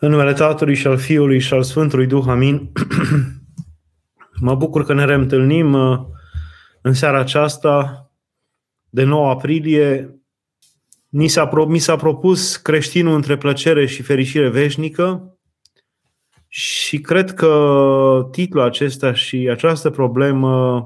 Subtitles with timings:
[0.00, 2.72] În numele Tatălui și al Fiului și al Sfântului Duh, amin.
[4.40, 5.98] mă bucur că ne reîntâlnim uh,
[6.82, 8.02] în seara aceasta
[8.88, 10.18] de 9 aprilie.
[11.08, 15.38] Mi s-a, pro- mi s-a propus creștinul între plăcere și fericire veșnică
[16.48, 20.82] și cred că titlul acesta și această problemă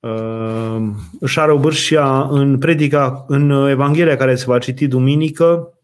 [0.00, 0.80] uh,
[1.20, 5.77] își are obârșia în predica, în Evanghelia care se va citi duminică,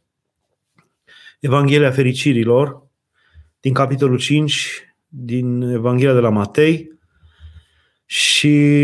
[1.44, 2.82] Evanghelia Fericirilor,
[3.60, 6.98] din capitolul 5, din Evanghelia de la Matei.
[8.04, 8.82] Și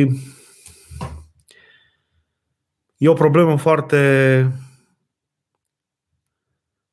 [2.96, 4.52] e o problemă foarte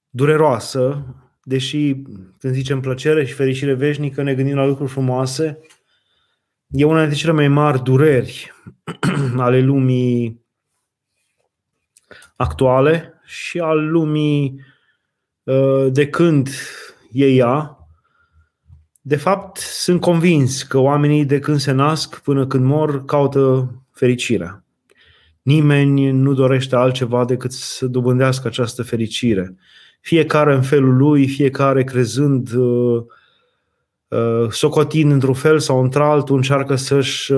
[0.10, 1.06] dureroasă,
[1.44, 1.96] deși
[2.38, 5.60] când zicem plăcere și fericire veșnică, ne gândim la lucruri frumoase,
[6.68, 8.52] e una dintre cele mai mari dureri
[9.38, 10.46] ale lumii
[12.36, 14.67] actuale și al lumii Uh,
[15.90, 16.50] de când
[17.12, 17.78] e ea.
[19.02, 24.64] De fapt, sunt convins că oamenii de când se nasc până când mor caută fericirea.
[25.42, 29.56] Nimeni nu dorește altceva decât să dobândească această fericire.
[30.02, 33.04] Fiecare în felul lui, fiecare crezând, uh,
[34.08, 37.34] uh, socotind într-un fel sau într-altul, încearcă să-și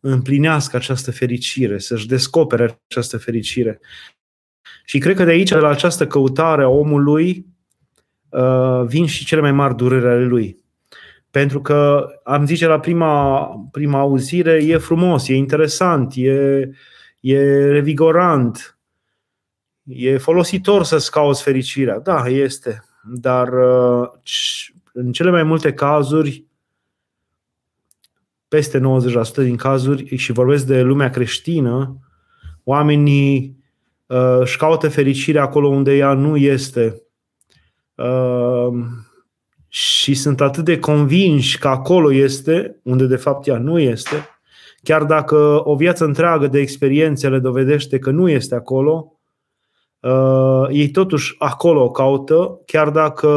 [0.00, 3.80] împlinească această fericire, să-și descopere această fericire.
[4.90, 7.46] Și cred că de aici, de la această căutare a omului,
[8.28, 10.64] uh, vin și cele mai mari dureri ale lui.
[11.30, 16.70] Pentru că, am zice la prima, prima auzire, e frumos, e interesant, e,
[17.20, 18.78] e revigorant,
[19.82, 21.98] e folositor să-ți cauți fericirea.
[21.98, 22.84] Da, este.
[23.04, 24.08] Dar uh,
[24.92, 26.44] în cele mai multe cazuri,
[28.48, 28.82] peste 90%
[29.34, 31.98] din cazuri, și vorbesc de lumea creștină,
[32.64, 33.58] oamenii uh,
[34.40, 37.02] își caută fericirea acolo unde ea nu este.
[37.94, 38.84] Uh,
[39.68, 44.28] și sunt atât de convinși că acolo este, unde de fapt ea nu este,
[44.82, 49.20] chiar dacă o viață întreagă de experiențe le dovedește că nu este acolo,
[50.00, 53.28] uh, ei totuși acolo o caută, chiar dacă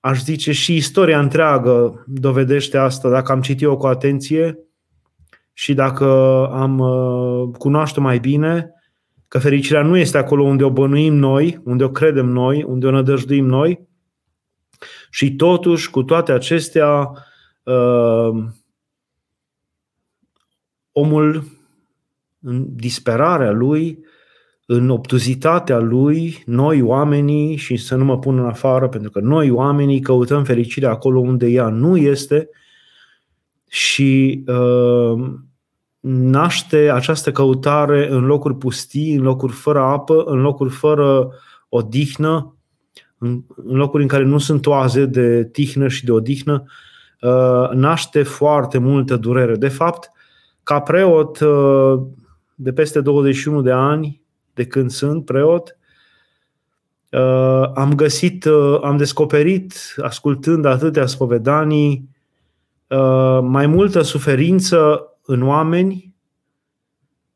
[0.00, 4.58] aș zice și istoria întreagă dovedește asta, dacă am citit-o cu atenție
[5.52, 6.06] și dacă
[6.52, 8.72] am uh, cunoaște mai bine,
[9.32, 12.90] Că fericirea nu este acolo unde o bănuim noi, unde o credem noi, unde o
[12.90, 13.88] nădăjduim noi.
[15.10, 17.10] Și totuși, cu toate acestea,
[17.62, 18.44] uh,
[20.92, 21.44] omul
[22.40, 24.04] în disperarea lui,
[24.66, 29.50] în obtuzitatea lui, noi oamenii, și să nu mă pun în afară, pentru că noi
[29.50, 32.48] oamenii căutăm fericirea acolo unde ea nu este
[33.68, 35.34] și uh,
[36.08, 41.32] naște această căutare în locuri pustii, în locuri fără apă, în locuri fără
[41.68, 42.56] odihnă,
[43.18, 46.64] în locuri în care nu sunt oaze de tihnă și de odihnă,
[47.20, 49.56] uh, naște foarte multă durere.
[49.56, 50.10] De fapt,
[50.62, 52.00] ca preot uh,
[52.54, 54.22] de peste 21 de ani,
[54.54, 55.76] de când sunt preot,
[57.10, 58.46] uh, am găsit,
[58.82, 62.10] am descoperit, ascultând atâtea spovedanii,
[63.40, 66.14] mai multă suferință în oameni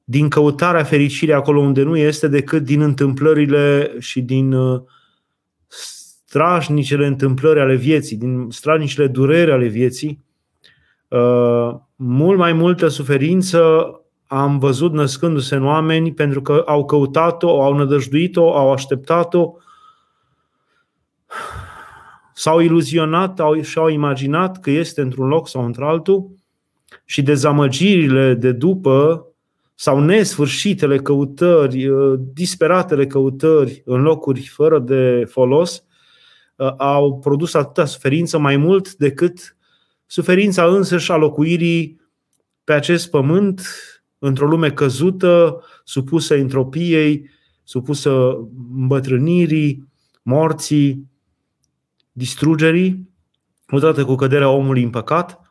[0.04, 4.82] din căutarea fericirii acolo unde nu este, decât din întâmplările și din uh,
[6.24, 10.24] strașnicele întâmplări ale vieții, din strașnicele dureri ale vieții.
[11.08, 13.90] Uh, mult mai multă suferință
[14.26, 19.52] am văzut născându-se în oameni pentru că au căutat-o, au nădăjduit-o, au așteptat-o,
[22.34, 26.30] s-au iluzionat au, și-au imaginat că este într-un loc sau într-altul
[27.06, 29.26] și dezamăgirile de după
[29.74, 35.84] sau nesfârșitele căutări, uh, disperatele căutări în locuri fără de folos
[36.56, 39.56] uh, au produs atâta suferință mai mult decât
[40.06, 42.00] suferința însăși a locuirii
[42.64, 43.62] pe acest pământ,
[44.18, 47.30] într-o lume căzută, supusă entropiei,
[47.64, 48.36] supusă
[48.76, 49.88] îmbătrânirii,
[50.22, 51.10] morții,
[52.12, 53.10] distrugerii,
[53.70, 55.40] odată cu căderea omului în păcat–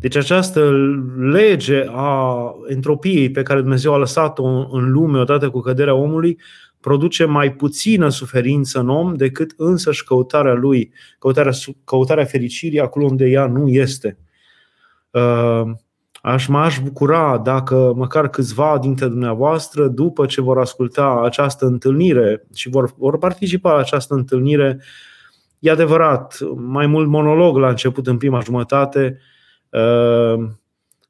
[0.00, 0.70] deci această
[1.18, 6.38] lege a entropiei pe care Dumnezeu a lăsat-o în lume odată cu căderea omului
[6.80, 11.52] produce mai puțină suferință în om decât însăși căutarea lui, căutarea,
[11.84, 14.18] căutarea fericirii acolo unde ea nu este.
[15.10, 15.62] Uh,
[16.22, 22.68] aș m-aș bucura dacă măcar câțiva dintre dumneavoastră, după ce vor asculta această întâlnire și
[22.68, 24.80] vor, vor participa la această întâlnire,
[25.58, 29.29] e adevărat, mai mult monolog la început în prima jumătate, Ehm,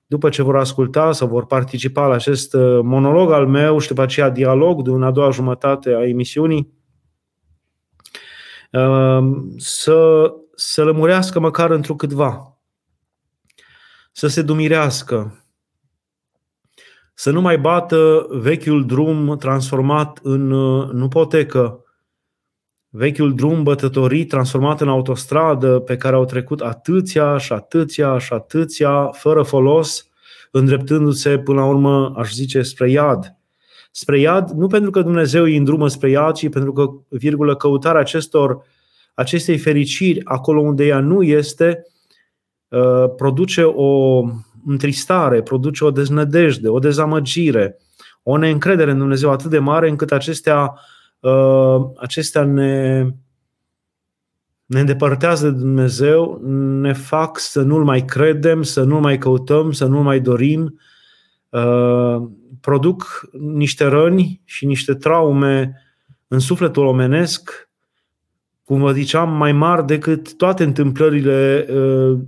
[0.06, 4.02] după ce vor asculta sau vor participa la acest uh, monolog al meu și după
[4.02, 6.78] aceea dialog de una a doua jumătate a emisiunii,
[9.56, 12.58] să, să lămurească măcar într-o câtva,
[14.12, 15.44] să se dumirească,
[17.14, 20.46] să nu mai bată vechiul drum transformat în,
[20.96, 21.79] nu potecă,
[22.90, 29.06] vechiul drum bătătorit transformat în autostradă pe care au trecut atâția și atâția și atâția
[29.06, 30.08] fără folos,
[30.50, 33.34] îndreptându-se până la urmă, aș zice, spre iad.
[33.90, 38.00] Spre iad, nu pentru că Dumnezeu îi îndrumă spre iad, ci pentru că, virgulă, căutarea
[38.00, 38.62] acestor,
[39.14, 41.86] acestei fericiri acolo unde ea nu este,
[42.68, 44.22] uh, produce o
[44.66, 47.78] întristare, produce o deznădejde, o dezamăgire,
[48.22, 50.80] o neîncredere în Dumnezeu atât de mare încât acestea, uh,
[51.96, 53.06] acestea ne,
[54.66, 56.40] ne îndepărtează de Dumnezeu,
[56.80, 60.80] ne fac să nu-L mai credem, să nu-L mai căutăm, să nu-L mai dorim,
[61.48, 62.22] uh,
[62.60, 65.82] produc niște răni și niște traume
[66.28, 67.68] în sufletul omenesc,
[68.64, 72.18] cum vă ziceam, mai mari decât toate întâmplările uh,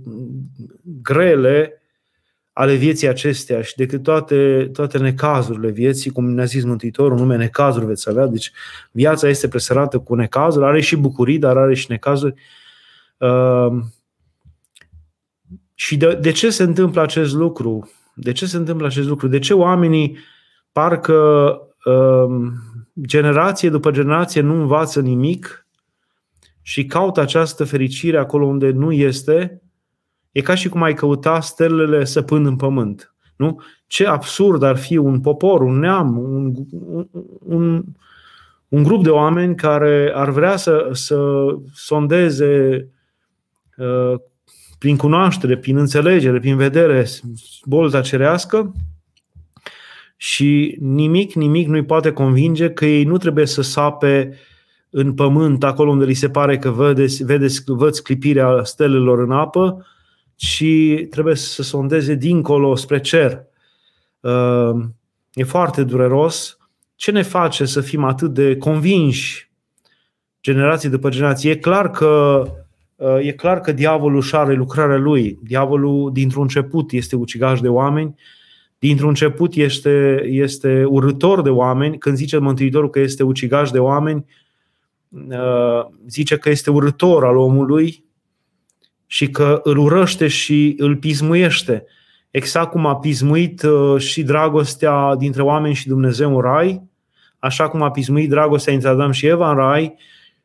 [1.01, 1.82] grele
[2.53, 7.85] ale vieții acesteia și decât toate, toate necazurile vieții, cum ne-a zis Mântuitorul, nume necazuri
[7.85, 8.51] veți avea, deci
[8.91, 12.33] viața este presărată cu necazuri, are și bucurii, dar are și necazuri.
[13.17, 13.67] Uh,
[15.73, 17.91] și de, de ce se întâmplă acest lucru?
[18.15, 19.27] De ce se întâmplă acest lucru?
[19.27, 20.17] De ce oamenii
[20.71, 21.13] parcă
[21.85, 22.51] uh,
[23.05, 25.67] generație după generație nu învață nimic
[26.61, 29.62] și caută această fericire acolo unde nu este
[30.33, 33.13] E ca și cum ai căuta stelele săpând în pământ.
[33.35, 33.61] Nu?
[33.87, 36.53] Ce absurd ar fi un popor, un neam, un,
[37.39, 37.83] un,
[38.67, 42.87] un grup de oameni care ar vrea să, să sondeze
[43.77, 44.19] uh,
[44.79, 47.05] prin cunoaștere, prin înțelegere, prin vedere,
[47.65, 48.73] bolta cerească
[50.17, 54.37] și nimic, nimic nu-i poate convinge că ei nu trebuie să sape
[54.89, 59.85] în pământ, acolo unde li se pare că vedeți, vedeți, văd sclipirea stelelor în apă,
[60.43, 63.43] și trebuie să sondeze dincolo spre cer.
[64.19, 64.85] Uh,
[65.33, 66.57] e foarte dureros.
[66.95, 69.51] Ce ne face să fim atât de convinși
[70.41, 71.49] generații după generații?
[71.49, 72.43] E clar că
[72.95, 75.39] uh, e clar că diavolul își are lucrarea lui.
[75.43, 78.15] Diavolul dintr-un început este ucigaș de oameni,
[78.79, 81.97] dintr-un început este, este urător de oameni.
[81.97, 84.25] Când zice Mântuitorul că este ucigaș de oameni,
[85.09, 88.03] uh, zice că este urător al omului,
[89.13, 91.85] și că îl urăște și îl pismuiește.
[92.31, 96.83] Exact cum a pismuit uh, și dragostea dintre oameni și Dumnezeu în rai,
[97.39, 99.95] așa cum a pismuit dragostea dintre Adam și Eva în rai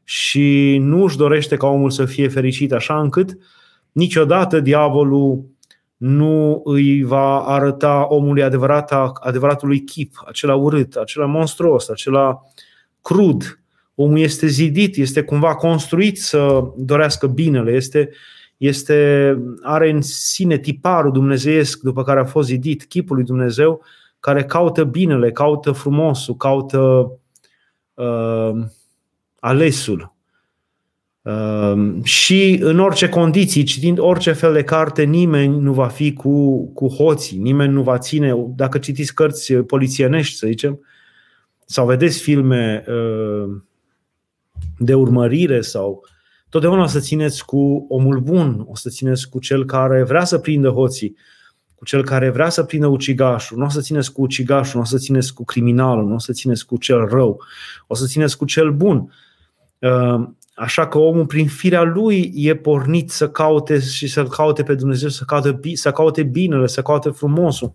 [0.04, 3.38] și nu își dorește ca omul să fie fericit, așa încât
[3.92, 5.44] niciodată diavolul
[5.96, 12.42] nu îi va arăta omului adevărat, adevăratului chip, acela urât, acela monstruos, acela
[13.02, 13.60] crud.
[13.94, 18.10] Omul este zidit, este cumva construit să dorească binele, este
[18.58, 23.82] este, are în sine tiparul dumnezeiesc după care a fost zidit, chipul lui Dumnezeu,
[24.20, 27.12] care caută binele, caută frumosul, caută
[27.94, 28.52] uh,
[29.40, 30.16] alesul.
[31.22, 36.66] Uh, și în orice condiții, citind orice fel de carte, nimeni nu va fi cu,
[36.72, 40.80] cu hoții, nimeni nu va ține, dacă citiți cărți polițienești, să zicem,
[41.64, 43.56] sau vedeți filme uh,
[44.78, 46.17] de urmărire sau uh,
[46.48, 50.38] Totdeauna o să țineți cu omul bun, o să țineți cu cel care vrea să
[50.38, 51.16] prindă hoții,
[51.74, 54.84] cu cel care vrea să prindă ucigașul, nu o să țineți cu ucigașul, nu o
[54.84, 57.40] să țineți cu criminalul, nu o să țineți cu cel rău,
[57.86, 59.12] o să țineți cu cel bun.
[59.78, 64.74] Uh, așa că omul, prin firea lui, e pornit să caute și să caute pe
[64.74, 67.74] Dumnezeu, să caute, să caute binele, să caute frumosul.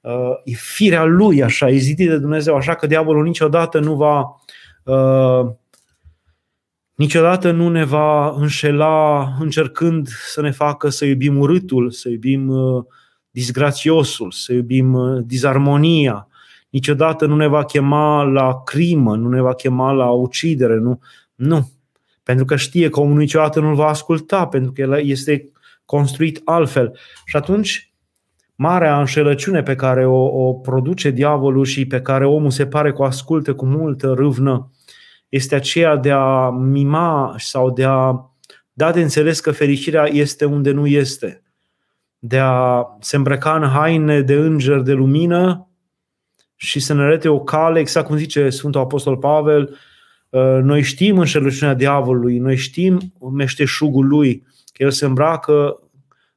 [0.00, 0.12] Uh,
[0.44, 4.40] e firea lui, așa, e zidit de Dumnezeu, așa că diavolul niciodată nu va
[4.84, 5.52] uh,
[6.96, 12.84] Niciodată nu ne va înșela încercând să ne facă să iubim urâtul, să iubim uh,
[13.30, 16.28] disgrațiosul, să iubim uh, disarmonia.
[16.70, 21.00] Niciodată nu ne va chema la crimă, nu ne va chema la ucidere, nu.
[21.34, 21.70] Nu.
[22.22, 25.50] Pentru că știe că omul niciodată nu-l va asculta, pentru că el este
[25.84, 26.98] construit altfel.
[27.24, 27.92] Și atunci,
[28.54, 33.02] marea înșelăciune pe care o, o produce diavolul și pe care omul se pare că
[33.02, 34.70] o ascultă cu multă râvnă,
[35.28, 38.14] este aceea de a mima sau de a
[38.72, 41.42] da de înțeles că fericirea este unde nu este.
[42.18, 45.70] De a se îmbrăca în haine de înger de lumină
[46.56, 49.76] și să ne arate o cale, exact cum zice Sfântul Apostol Pavel,
[50.28, 55.80] uh, noi știm înșelăciunea diavolului, noi știm meșteșugul lui, că el se îmbracă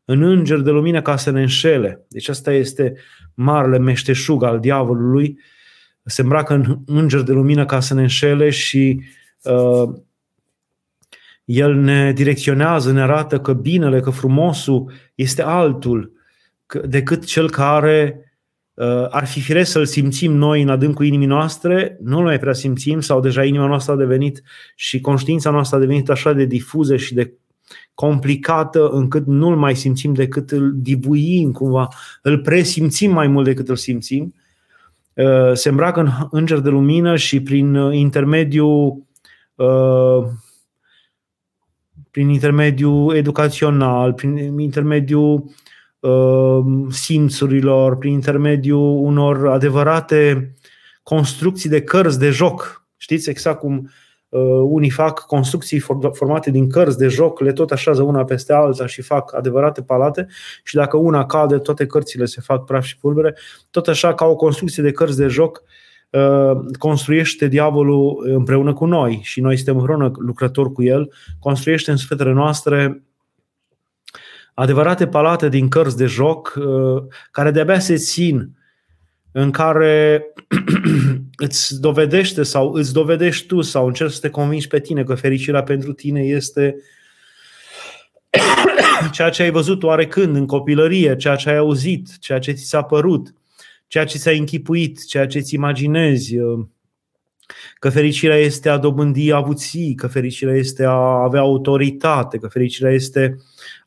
[0.06, 2.06] în înger de lumină ca să ne înșele.
[2.10, 2.96] Deci asta este
[3.34, 5.40] marele meșteșug al diavolului
[6.10, 9.02] se îmbracă în înger de lumină ca să ne înșele și
[9.44, 9.90] uh,
[11.46, 16.12] El ne direcționează, ne arată că binele, că frumosul este altul
[16.86, 18.32] decât cel care
[18.74, 23.00] uh, ar fi firesc să-l simțim noi în adâncul inimii noastre, nu mai prea simțim
[23.00, 24.44] sau deja inima noastră a devenit
[24.76, 27.34] și conștiința noastră a devenit așa de difuză și de
[27.94, 31.88] complicată încât nu-l mai simțim decât îl dibuim cumva,
[32.22, 34.24] îl presimțim mai mult decât îl simțim.
[34.24, 34.49] Uh,
[35.54, 39.08] se îmbracă în înger de lumină și prin intermediul
[39.56, 40.24] uh,
[42.12, 45.44] prin intermediul educațional, prin intermediul
[46.00, 50.54] uh, simțurilor, prin intermediul unor adevărate
[51.04, 52.88] construcții de cărți de joc.
[52.98, 54.09] Știți exact cum uh,
[54.64, 55.80] unii fac construcții
[56.14, 60.28] formate din cărți de joc, le tot așează una peste alta și fac adevărate palate
[60.64, 63.36] și dacă una cade, toate cărțile se fac praf și pulbere.
[63.72, 65.64] Tot așa, ca o construcție de cărți de joc,
[66.12, 71.98] Uh, construiește diavolul împreună cu noi și noi suntem împreună lucrători cu el, construiește în
[71.98, 73.04] sufletele noastre
[74.54, 78.59] adevărate palate din cărți de joc uh, care de-abia se țin,
[79.32, 80.26] în care
[81.46, 85.64] îți dovedește sau îți dovedești tu sau încerci să te convingi pe tine că fericirea
[85.64, 86.76] pentru tine este
[89.12, 92.82] ceea ce ai văzut oarecând în copilărie, ceea ce ai auzit, ceea ce ți s-a
[92.82, 93.34] părut
[93.90, 96.66] ceea ce ți-ai închipuit, ceea ce ți imaginezi, uh,
[97.80, 103.38] că fericirea este a dobândi avuții, că fericirea este a avea autoritate, că fericirea este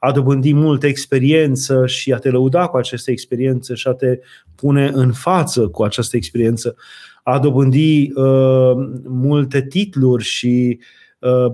[0.05, 4.19] a dobândi multă experiență și a te lăuda cu această experiență și a te
[4.55, 6.77] pune în față cu această experiență,
[7.23, 8.73] a dobândi uh,
[9.05, 10.79] multe titluri și
[11.19, 11.53] uh,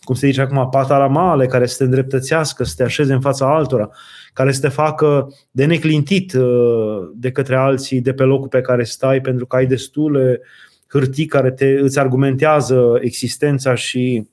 [0.00, 3.90] cum se zice acum, pataramale care să te îndreptățească, să te așeze în fața altora,
[4.32, 8.84] care să te facă de neclintit uh, de către alții de pe locul pe care
[8.84, 10.40] stai pentru că ai destule
[10.88, 14.28] hârtii care te, îți argumentează existența și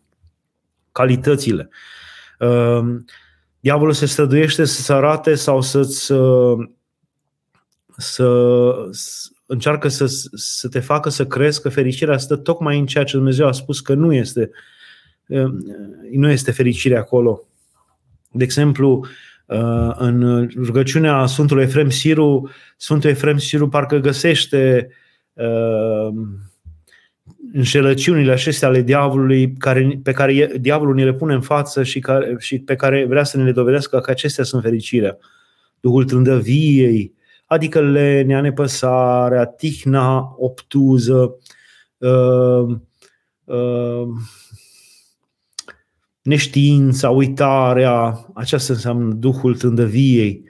[0.92, 1.70] calitățile.
[2.40, 2.82] Uh,
[3.62, 6.70] diavolul se străduiește să-ți arate sau să-ți uh,
[7.98, 8.74] să,
[9.46, 13.48] încearcă să, să te facă să crezi că fericirea stă tocmai în ceea ce Dumnezeu
[13.48, 14.52] a spus că nu este
[15.32, 15.66] Ehm,
[16.12, 17.48] nu este fericire acolo.
[18.32, 19.06] De exemplu,
[19.48, 24.90] ehm, în rugăciunea Sfântului Efrem Siru, Sfântul Efrem Siru parcă găsește
[25.34, 26.51] ehm,
[27.54, 32.36] înșelăciunile acestea ale diavolului care, pe care diavolul ne le pune în față și, care,
[32.40, 35.18] și pe care vrea să ne le dovedească că acestea sunt fericirea.
[35.80, 37.14] Duhul trândăviei,
[37.46, 41.36] adică lenea, nepăsarea, tihna obtuză,
[41.98, 42.78] uh,
[43.44, 44.08] uh,
[46.22, 50.44] neștiința, uitarea, aceasta înseamnă Duhul tândăviei,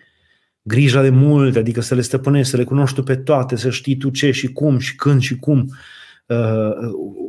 [0.61, 3.97] grija de multe, adică să le stăpânești, să le cunoști tu pe toate, să știi
[3.97, 5.59] tu ce și cum și când și cum.
[5.59, 5.75] Uh,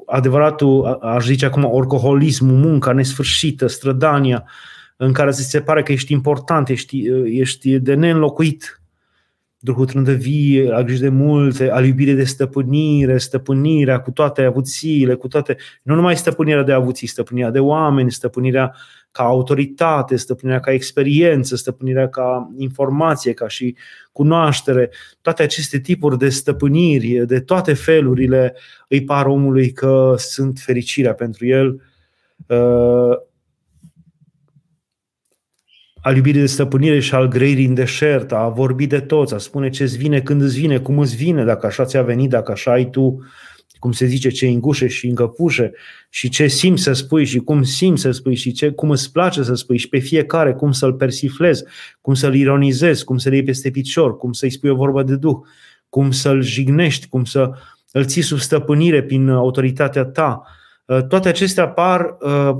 [0.06, 4.44] adevăratul, aș zice acum, orcoholismul, munca nesfârșită, strădania,
[4.96, 8.82] în care ți se pare că ești important, ești, ești de neînlocuit,
[9.64, 15.28] Duhul trândăvie, a grijă de multe, a iubire de stăpânire, stăpânirea cu toate avuțiile, cu
[15.28, 18.74] toate, nu numai stăpânirea de avuții, stăpânirea de oameni, stăpânirea
[19.12, 23.76] ca autoritate, stăpânirea ca experiență, stăpânirea ca informație, ca și
[24.12, 24.90] cunoaștere,
[25.20, 28.54] toate aceste tipuri de stăpâniri, de toate felurile,
[28.88, 31.82] îi par omului că sunt fericirea pentru el.
[32.46, 33.16] Uh,
[36.02, 39.68] al iubirii de stăpânire și al grăirii în deșert, a vorbi de toți, a spune
[39.68, 42.72] ce îți vine, când îți vine, cum îți vine, dacă așa ți-a venit, dacă așa
[42.72, 43.24] ai tu,
[43.82, 45.72] cum se zice, ce îngușe și încăpușe
[46.08, 49.42] și ce simți să spui și cum simți să spui și ce, cum îți place
[49.42, 51.64] să spui și pe fiecare cum să-l persiflezi,
[52.00, 55.36] cum să-l ironizezi, cum să-l iei peste picior, cum să-i spui o vorbă de duh,
[55.88, 57.50] cum să-l jignești, cum să
[57.92, 60.42] îl ții sub stăpânire prin autoritatea ta.
[61.08, 62.56] Toate acestea par uh,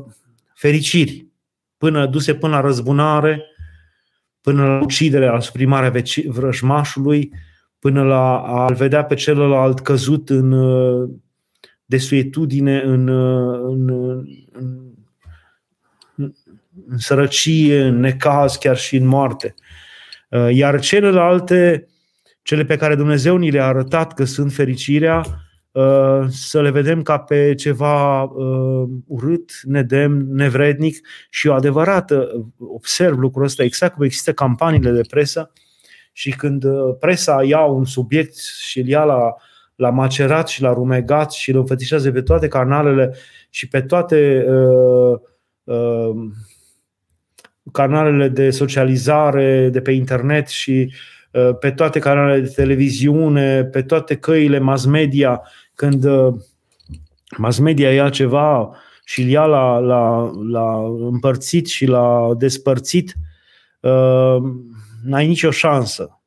[0.54, 1.26] fericiri,
[1.76, 3.44] până duse până la răzbunare,
[4.40, 5.92] până la ucidere, la suprimarea
[6.26, 7.32] vrăjmașului,
[7.82, 11.10] până la a-l vedea pe celălalt căzut în uh,
[11.84, 13.88] desuetudine, în, uh, în,
[14.52, 16.32] în,
[16.88, 19.54] în sărăcie, în necaz, chiar și în moarte.
[20.28, 21.86] Uh, iar celelalte,
[22.42, 25.24] cele pe care Dumnezeu ni le-a arătat că sunt fericirea,
[25.72, 33.18] Uh, să le vedem ca pe ceva uh, urât, nedemn, nevrednic și o adevărată, observ
[33.18, 35.52] lucrul ăsta exact cum există campaniile de presă
[36.12, 39.34] și când uh, presa ia un subiect și îl ia la,
[39.76, 43.14] la macerat și la rumegat și îl înfățișează pe toate canalele
[43.50, 45.18] și pe toate uh,
[45.64, 46.14] uh,
[47.72, 50.92] canalele de socializare de pe internet și
[51.32, 55.42] uh, pe toate canalele de televiziune, pe toate căile mass media
[55.74, 56.34] când uh,
[57.36, 63.14] mass media ia ceva și îl ia la, la, la împărțit și la despărțit,
[63.80, 64.36] uh,
[65.04, 66.20] n-ai nicio șansă.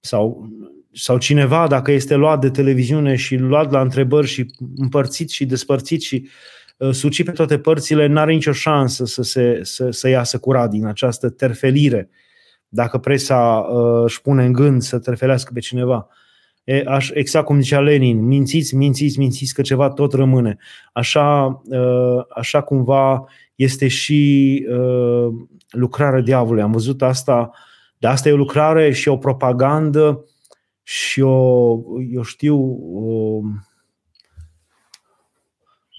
[0.00, 0.48] Sau,
[0.92, 4.46] sau cineva, dacă este luat de televiziune și luat la întrebări și
[4.76, 6.28] împărțit și despărțit și
[6.76, 10.84] uh, sucit pe toate părțile, n-are nicio șansă să, se, să, să iasă curat din
[10.84, 12.10] această terfelire.
[12.68, 16.08] Dacă presa uh, își pune în gând să terfelească pe cineva.
[16.64, 20.56] E, aș, exact cum zicea Lenin, mințiți, mințiți, mințiți că ceva tot rămâne.
[20.92, 25.26] Așa, uh, așa cumva este și uh,
[25.70, 26.62] lucrarea diavolului.
[26.62, 27.50] Am văzut asta,
[28.02, 30.24] de asta e o lucrare și o propagandă
[30.82, 31.78] și o,
[32.12, 32.56] eu știu,
[32.92, 33.40] o,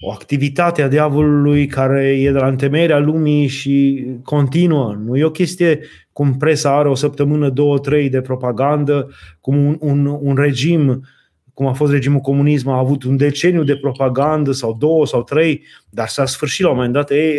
[0.00, 4.94] o activitate a diavolului care e de la întemeierea lumii și continuă.
[5.04, 5.80] Nu e o chestie
[6.12, 11.06] cum presa are o săptămână, două, trei de propagandă, cum un, un, un regim,
[11.54, 15.64] cum a fost regimul comunism, a avut un deceniu de propagandă sau două sau trei,
[15.90, 17.10] dar s-a sfârșit la un moment dat.
[17.10, 17.34] Ei,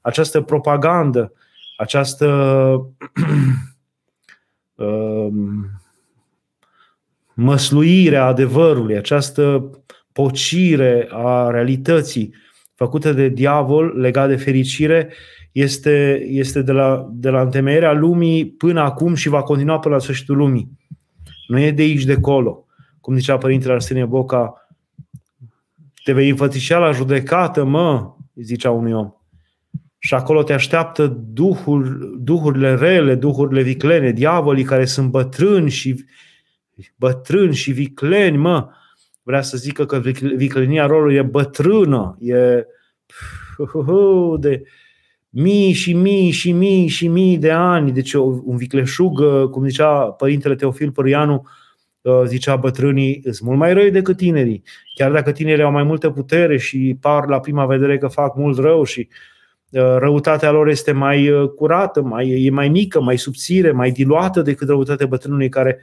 [0.00, 1.32] această propagandă,
[1.76, 2.26] această
[4.76, 5.66] um,
[7.34, 9.70] măsluire a adevărului, această
[10.12, 12.34] pocire a realității
[12.74, 15.12] făcută de diavol legat de fericire
[15.52, 20.00] este, este de, la, de la întemeierea lumii până acum și va continua până la
[20.00, 20.70] sfârșitul lumii.
[21.46, 22.66] Nu e de aici, de acolo.
[23.00, 24.68] Cum zicea Părintele Arsenie Boca,
[26.04, 29.15] te vei înfățișa la judecată, mă, zicea unui om.
[29.98, 36.04] Și acolo te așteaptă duhul, duhurile rele, duhurile viclene, diavolii care sunt bătrâni și
[36.96, 38.68] bătrâni și vicleni, mă.
[39.22, 39.98] Vrea să zică că
[40.36, 42.66] viclenia rolului e bătrână, e
[44.38, 44.62] de
[45.28, 47.92] mii și mii și mii și mii de ani.
[47.92, 51.48] Deci un vicleșug, cum zicea părintele Teofil Părianu,
[52.00, 54.62] uh, zicea bătrânii, sunt mult mai răi decât tinerii.
[54.94, 58.58] Chiar dacă tinerii au mai multă putere și par la prima vedere că fac mult
[58.58, 59.35] rău și uh,
[59.72, 64.68] răutatea lor este mai uh, curată, mai, e mai mică, mai subțire, mai diluată decât
[64.68, 65.78] răutatea bătrânului care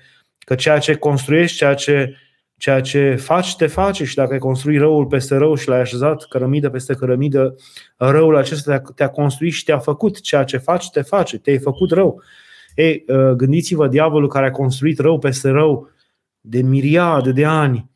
[0.45, 2.15] Că ceea ce construiești, ceea ce,
[2.57, 6.25] ceea ce faci, te face și dacă ai construit răul peste rău și l-ai așezat
[6.25, 7.55] cărămidă peste cărămidă,
[7.97, 10.21] răul acesta te-a, te-a construit și te-a făcut.
[10.21, 11.37] Ceea ce faci, te face.
[11.37, 12.21] Te-ai făcut rău.
[12.75, 15.89] Ei, uh, gândiți-vă, diavolul care a construit rău peste rău
[16.41, 17.92] de miriade de ani, uh,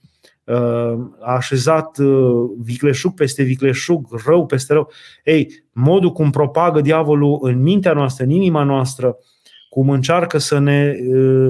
[1.19, 4.91] a așezat uh, vicleșug peste vicleșug, rău peste rău.
[5.23, 9.17] Ei, modul cum propagă diavolul în mintea noastră, în inima noastră,
[9.69, 10.95] cum încearcă să ne,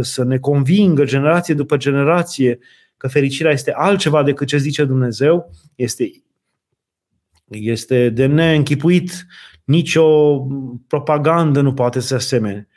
[0.01, 2.59] să ne convingă generație după generație
[2.97, 6.11] că fericirea este altceva decât ce zice Dumnezeu, este,
[7.47, 9.25] este de neînchipuit.
[9.63, 10.39] Nicio
[10.87, 12.67] propagandă nu poate să asemene.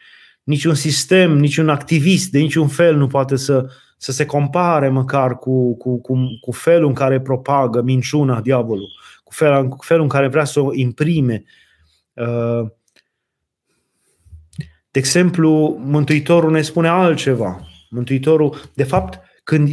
[0.43, 3.71] Niciun sistem, niciun activist de niciun fel nu poate să,
[4.03, 8.89] să se compare măcar cu, cu, cu, cu felul în care propagă minciuna diavolul,
[9.25, 11.45] cu felul, cu felul în care vrea să o imprime.
[12.15, 12.67] Uh,
[14.91, 17.61] de exemplu, Mântuitorul ne spune altceva.
[17.91, 19.69] Mântuitorul, de fapt, când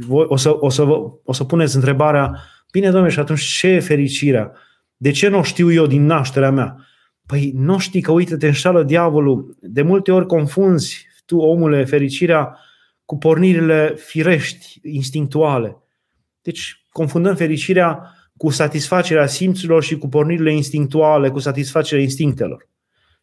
[0.00, 0.82] voi, o, să, o, să,
[1.24, 2.36] o să puneți întrebarea,
[2.72, 4.52] bine, domnule, și atunci ce e fericirea?
[4.96, 6.76] De ce nu știu eu din nașterea mea?
[7.26, 9.56] Păi nu știi că, uite, te înșală diavolul.
[9.60, 12.58] De multe ori confunzi tu, omule, fericirea
[13.08, 15.76] cu pornirile firești, instinctuale.
[16.42, 22.68] Deci confundăm fericirea cu satisfacerea simțurilor și cu pornirile instinctuale, cu satisfacerea instinctelor.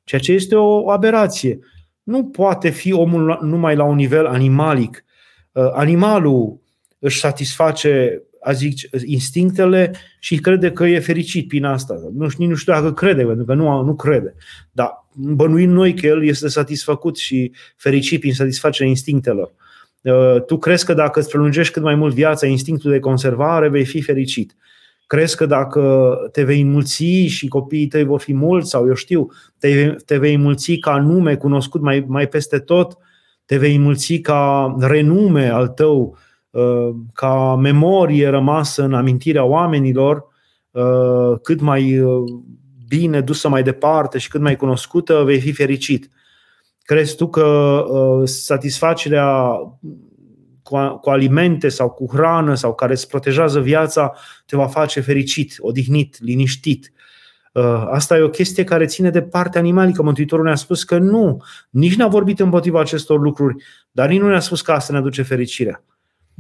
[0.04, 1.60] Ceea ce este o aberație.
[2.04, 5.06] Nu poate fi omul numai la un nivel animalic.
[5.52, 6.60] Uh, animalul
[7.00, 11.96] își satisface, a zic, instinctele și crede că e fericit prin asta.
[12.14, 14.36] Nu știu, nu știu dacă crede, pentru că nu, nu crede.
[14.72, 19.54] Dar bănuim noi că el este satisfăcut și fericit prin satisfacerea instinctelor.
[20.06, 23.86] Uh, tu crezi că dacă îți prelungești cât mai mult viața, instinctul de conservare, vei
[23.86, 24.56] fi fericit.
[25.08, 29.28] Crezi că dacă te vei înmulți și copiii tăi vor fi mulți sau eu știu,
[29.60, 32.98] te, te vei înmulți ca nume cunoscut mai, mai peste tot,
[33.46, 36.18] te vei înmulți ca renume al tău,
[36.50, 40.26] uh, ca memorie rămasă în amintirea oamenilor,
[40.72, 42.24] uh, cât mai uh,
[42.88, 46.10] bine dusă mai departe și cât mai cunoscută, vei fi fericit.
[46.86, 47.84] Crezi tu că
[48.24, 49.56] satisfacerea
[50.64, 54.14] cu, cu alimente sau cu hrană sau care îți protejează viața,
[54.46, 56.92] te va face fericit, odihnit, liniștit.
[57.54, 60.04] Uh, asta e o chestie care ține de partea animalică.
[60.04, 64.40] Mântuitorul ne-a spus că nu, nici n-a vorbit împotriva acestor lucruri, dar nici nu ne-a
[64.40, 65.84] spus că asta ne aduce fericirea.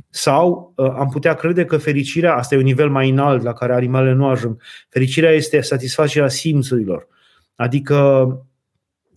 [0.10, 3.74] Sau uh, am putea crede că fericirea, asta e un nivel mai înalt la care
[3.74, 7.08] animalele nu ajung, fericirea este satisfacerea simțurilor,
[7.56, 8.28] adică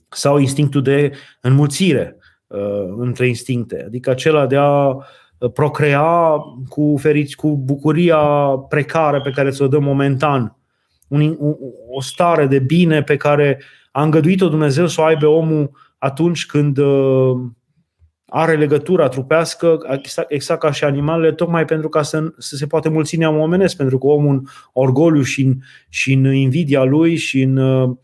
[0.09, 2.17] sau instinctul de înmulțire.
[2.47, 4.97] Uh, între instincte, adică acela de a
[5.53, 6.37] procrea
[6.69, 8.19] cu, ferici, cu bucuria
[8.69, 10.57] precară pe care ți-o dă momentan
[11.09, 11.37] un,
[11.91, 16.79] o stare de bine pe care a îngăduit-o Dumnezeu să o aibă omul atunci când
[16.79, 17.37] uh,
[18.27, 22.89] are legătura trupească, exact, exact ca și animalele, tocmai pentru ca să, să se poate
[22.89, 25.55] mulți neam omenesc, pentru că omul în orgoliu și în,
[25.89, 27.97] și în invidia lui și în uh,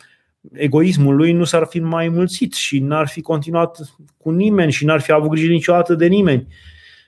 [0.53, 3.79] egoismul lui nu s-ar fi mai mulțit și n-ar fi continuat
[4.17, 6.47] cu nimeni și n-ar fi avut grijă niciodată de nimeni.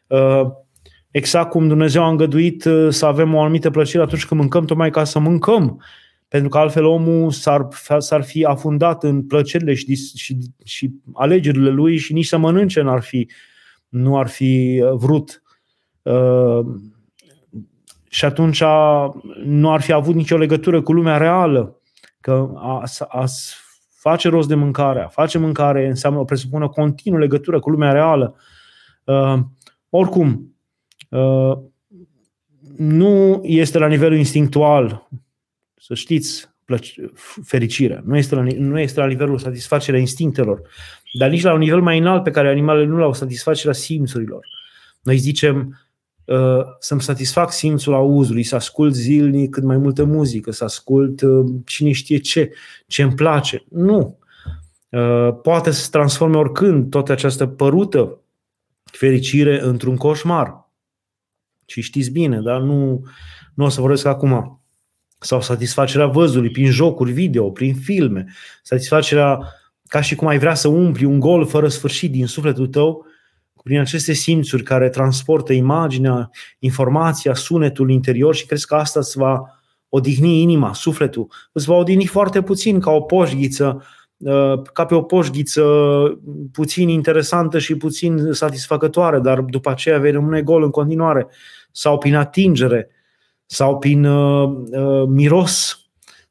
[0.06, 0.42] Uh,
[1.10, 4.90] exact cum Dumnezeu a îngăduit uh, să avem o anumită plăcere atunci când mâncăm, tocmai
[4.90, 5.82] ca să mâncăm.
[6.28, 7.68] Pentru că altfel omul s-ar,
[7.98, 13.02] s-ar fi afundat în plăcerile și, și, și alegerile lui și nici să mănânce n-ar
[13.02, 13.30] fi,
[13.88, 15.42] nu ar fi uh, vrut.
[16.02, 16.60] Uh,
[18.08, 18.62] și atunci
[19.44, 21.80] nu ar fi avut nicio legătură cu lumea reală.
[22.26, 23.24] Că a, a
[23.94, 28.36] face rost de mâncare, a face mâncare înseamnă o presupune continuă legătură cu lumea reală.
[29.04, 29.38] Uh,
[29.90, 30.56] oricum,
[31.08, 31.58] uh,
[32.76, 35.08] nu este la nivelul instinctual
[35.76, 36.54] să știți,
[37.44, 38.02] fericirea.
[38.04, 40.60] Nu este, la, nu este la nivelul satisfacerea instinctelor,
[41.18, 44.46] dar nici la un nivel mai înalt pe care animalele nu l-au, satisfacerea simțurilor.
[45.02, 45.85] Noi zicem uh,
[46.78, 51.92] să-mi satisfac simțul auzului, să ascult zilnic cât mai multă muzică, să ascult uh, cine
[51.92, 52.52] știe ce,
[52.86, 53.64] ce îmi place.
[53.70, 54.18] Nu.
[54.88, 58.20] Uh, poate să se transforme oricând toată această părută
[58.82, 60.70] fericire într-un coșmar.
[61.66, 63.04] Și știți bine, dar nu,
[63.54, 64.60] nu o să vorbesc acum
[65.18, 68.26] sau satisfacerea văzului prin jocuri video, prin filme,
[68.62, 69.38] satisfacerea
[69.88, 73.06] ca și cum ai vrea să umpli un gol fără sfârșit din sufletul tău,
[73.66, 79.42] prin aceste simțuri care transportă imaginea, informația, sunetul interior și crezi că asta îți va
[79.88, 81.26] odihni inima, sufletul.
[81.52, 83.84] Îți va odihni foarte puțin ca o poșghiță,
[84.16, 85.64] uh, ca pe o poșghiță
[86.52, 91.26] puțin interesantă și puțin satisfăcătoare, dar după aceea vei rămâne gol în continuare.
[91.72, 92.90] Sau prin atingere,
[93.46, 95.85] sau prin uh, uh, miros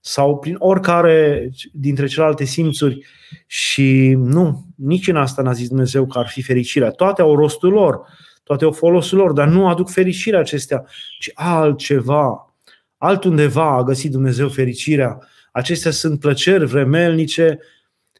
[0.08, 3.06] sau prin oricare dintre celelalte simțuri
[3.46, 6.89] și nu, nici în asta n-a zis Dumnezeu că ar fi fericirea.
[6.89, 8.02] Toate au rostul lor,
[8.44, 10.86] toate au folosul lor, dar nu aduc fericirea acestea,
[11.20, 12.56] ci altceva,
[12.98, 15.20] altundeva a găsit Dumnezeu fericirea.
[15.52, 17.60] Acestea sunt plăceri vremelnice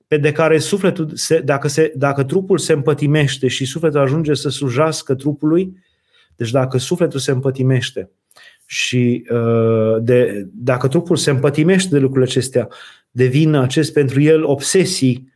[0.08, 4.50] pe de care sufletul, se, dacă, se, dacă trupul se împătimește și sufletul ajunge să
[4.50, 5.78] slujească trupului,
[6.36, 8.12] deci dacă sufletul se împătimește,
[8.66, 12.68] și uh, de, dacă trupul se împătimește de lucrurile acestea,
[13.12, 15.34] devin acest pentru el obsesii,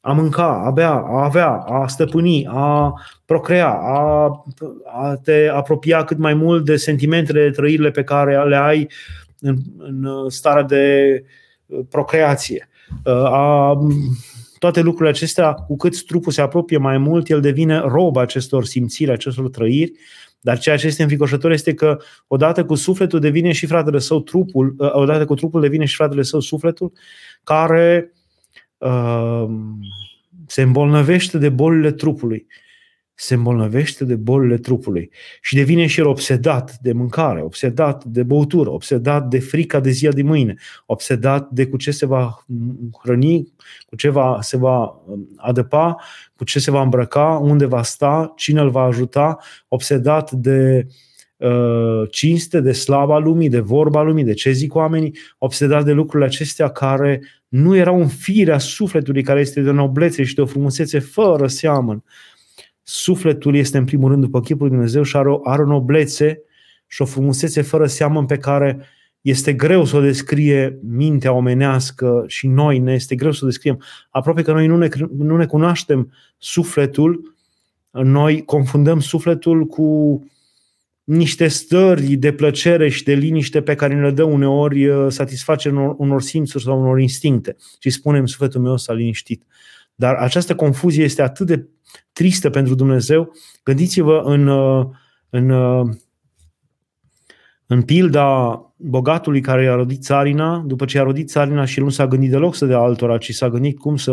[0.00, 4.30] a mânca, a bea, a avea, a stăpâni, a procrea, a,
[5.00, 8.90] a te apropia cât mai mult de sentimentele, de trăirile pe care le ai
[9.40, 11.24] în, în starea de
[11.88, 12.68] procreație.
[13.04, 13.78] Uh, a,
[14.58, 19.10] toate lucrurile acestea, cu cât trupul se apropie mai mult, el devine rob acestor simțiri,
[19.10, 19.92] acestor trăiri
[20.44, 24.74] dar ceea ce este înfricoșător este că odată cu sufletul devine și fratele său trupul,
[24.78, 26.92] uh, odată cu trupul devine și fratele său sufletul,
[27.44, 28.12] care
[28.78, 29.44] uh,
[30.46, 32.46] se îmbolnăvește de bolile trupului
[33.22, 38.70] se îmbolnăvește de bolile trupului și devine și el obsedat de mâncare, obsedat de băutură,
[38.70, 40.54] obsedat de frica de ziua de mâine,
[40.86, 42.44] obsedat de cu ce se va
[43.02, 43.52] hrăni,
[43.86, 45.96] cu ce va, se va um, adăpa,
[46.36, 50.86] cu ce se va îmbrăca, unde va sta, cine îl va ajuta, obsedat de
[51.36, 56.28] uh, cinste, de slava lumii, de vorba lumii, de ce zic oamenii, obsedat de lucrurile
[56.28, 60.46] acestea care nu erau în firea sufletului, care este de o noblețe și de o
[60.46, 62.04] frumusețe fără seamăn.
[62.82, 66.42] Sufletul este în primul rând după chipul lui Dumnezeu și are o, are o noblețe
[66.86, 68.86] și o frumusețe fără seamă pe care
[69.20, 73.82] este greu să o descrie mintea omenească și noi ne este greu să o descriem.
[74.10, 77.34] Aproape că noi nu ne, nu ne cunoaștem sufletul,
[77.90, 80.20] noi confundăm sufletul cu
[81.04, 85.78] niște stări de plăcere și de liniște pe care ne le dă uneori uh, satisfacerea
[85.78, 87.56] unor, unor simțuri sau unor instincte.
[87.78, 89.42] Și spunem, sufletul meu s-a liniștit.
[90.02, 91.68] Dar această confuzie este atât de
[92.12, 93.32] tristă pentru Dumnezeu.
[93.64, 94.86] Gândiți-vă în, uh,
[95.30, 95.88] în, uh,
[97.66, 101.90] în pilda bogatului care i-a rodit țarina, după ce a rodit țarina și el nu
[101.90, 104.12] s-a gândit deloc să dea altora, ci s-a gândit cum să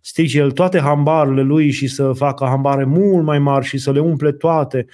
[0.00, 4.00] strice el toate hambarele lui și să facă hambare mult mai mari și să le
[4.00, 4.86] umple toate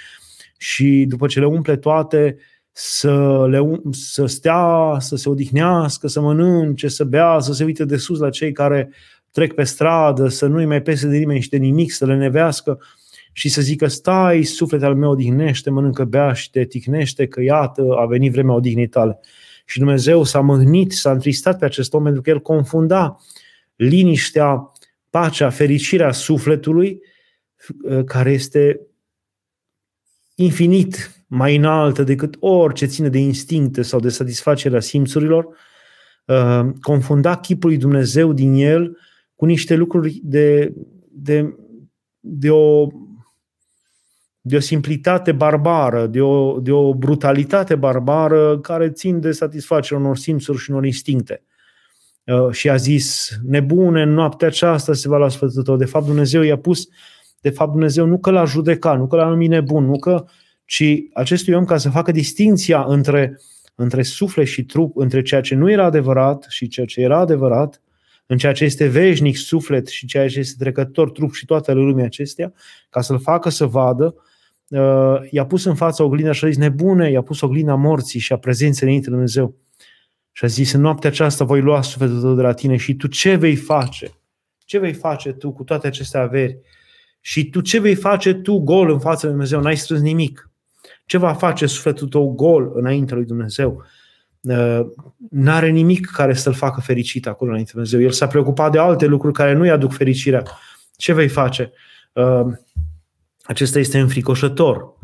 [0.59, 2.37] și după ce le umple toate
[2.73, 7.85] să, le, um, să stea, să se odihnească, să mănânce, să bea, să se uite
[7.85, 8.91] de sus la cei care
[9.31, 12.79] trec pe stradă, să nu-i mai pese de nimeni și de nimic, să le nevească
[13.33, 17.83] și să zică stai, sufletul al meu odihnește, mănâncă, bea și te ticnește că iată,
[17.97, 19.19] a venit vremea odihnii tale.
[19.65, 23.17] Și Dumnezeu s-a mâhnit, s-a întristat pe acest om pentru că el confunda
[23.77, 24.73] liniștea,
[25.11, 27.03] pacea, fericirea sufletului,
[28.05, 28.81] care este
[30.35, 35.49] infinit mai înaltă decât orice ține de instincte sau de satisfacerea simțurilor,
[36.25, 38.99] uh, confunda chipul lui Dumnezeu din el
[39.39, 40.75] cu niște lucruri de,
[41.11, 41.55] de,
[42.21, 42.89] de o
[44.41, 50.17] de o simplitate barbară, de o, de o brutalitate barbară care țin de satisfacerea unor
[50.17, 51.43] simțuri și unor instincte.
[52.25, 55.77] Uh, și a zis, nebune, în noaptea aceasta se va lua sfătul tău.
[55.77, 56.89] De fapt, Dumnezeu i-a pus,
[57.41, 60.25] de fapt, Dumnezeu nu că l-a judecat, nu că l-a numit nebun, nu că,
[60.65, 63.41] ci acestui om ca să facă distinția între,
[63.75, 67.83] între suflet și trup, între ceea ce nu era adevărat și ceea ce era adevărat,
[68.31, 72.05] în ceea ce este veșnic suflet și ceea ce este trecător trup și toată lumea
[72.05, 72.53] acestea,
[72.91, 74.15] ca să-l facă să vadă,
[74.69, 78.33] uh, i-a pus în fața oglinda și a zis, nebune, i-a pus oglinda morții și
[78.33, 79.57] a prezenței înainte de Dumnezeu.
[80.33, 83.07] Și a zis, în noaptea aceasta voi lua sufletul tău de la tine și tu
[83.07, 84.13] ce vei face?
[84.65, 86.59] Ce vei face tu cu toate aceste averi?
[87.21, 89.61] Și tu ce vei face tu gol în fața lui Dumnezeu?
[89.61, 90.51] N-ai strâns nimic.
[91.07, 93.85] Ce va face sufletul tău gol înainte lui Dumnezeu?
[94.41, 94.81] Uh,
[95.31, 98.09] n-are nimic care să-l facă fericit acolo înainte lui Dumnezeu.
[98.11, 100.43] El s-a preocupat de alte lucruri care nu-i aduc fericirea.
[100.97, 101.73] Ce vei face?
[102.13, 102.47] Uh,
[103.43, 104.95] acesta este înfricoșător.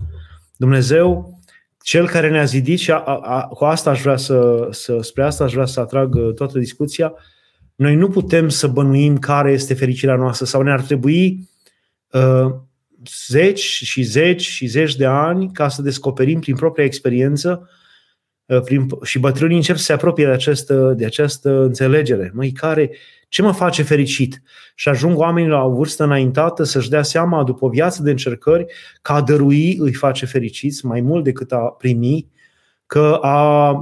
[0.56, 1.38] Dumnezeu
[1.82, 5.44] cel care ne-a zidit și a, a, cu asta aș vrea să, să, spre asta
[5.44, 7.12] aș vrea să atrag uh, toată discuția,
[7.74, 11.48] noi nu putem să bănuim care este fericirea noastră sau ne-ar trebui
[12.10, 12.54] uh,
[13.26, 17.82] zeci și zeci și zeci de ani ca să descoperim prin propria experiență uh,
[18.64, 22.30] prin, și bătrânii încep să se apropie de această, de această înțelegere.
[22.34, 22.90] Măi, care,
[23.28, 24.42] ce mă face fericit?
[24.74, 28.66] Și ajung oamenii la o vârstă înaintată să-și dea seama după o viață de încercări
[29.02, 32.28] că a dărui îi face fericiți mai mult decât a primi,
[32.86, 33.74] că a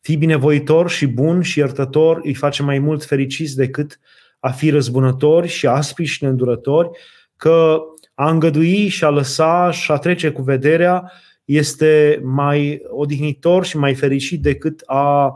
[0.00, 4.00] fi binevoitor și bun și iertător îi face mai mult fericiți decât
[4.38, 6.90] a fi răzbunători și aspri și neîndurători,
[7.36, 7.78] că
[8.14, 11.12] a îngădui și a lăsa și a trece cu vederea
[11.44, 15.34] este mai odihnitor și mai fericit decât a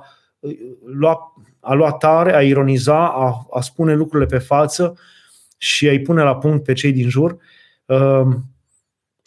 [0.85, 4.99] lua a lua tare, a ironiza, a, a spune lucrurile pe față
[5.57, 7.37] și a-i pune la punct pe cei din jur,
[7.87, 8.45] um,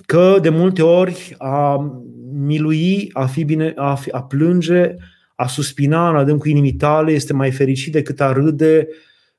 [0.06, 1.92] că de multe ori a
[2.34, 4.96] milui, a, fi bine, a, fi, a plânge,
[5.36, 8.88] a suspina în adâncul inimii tale este mai fericit decât a râde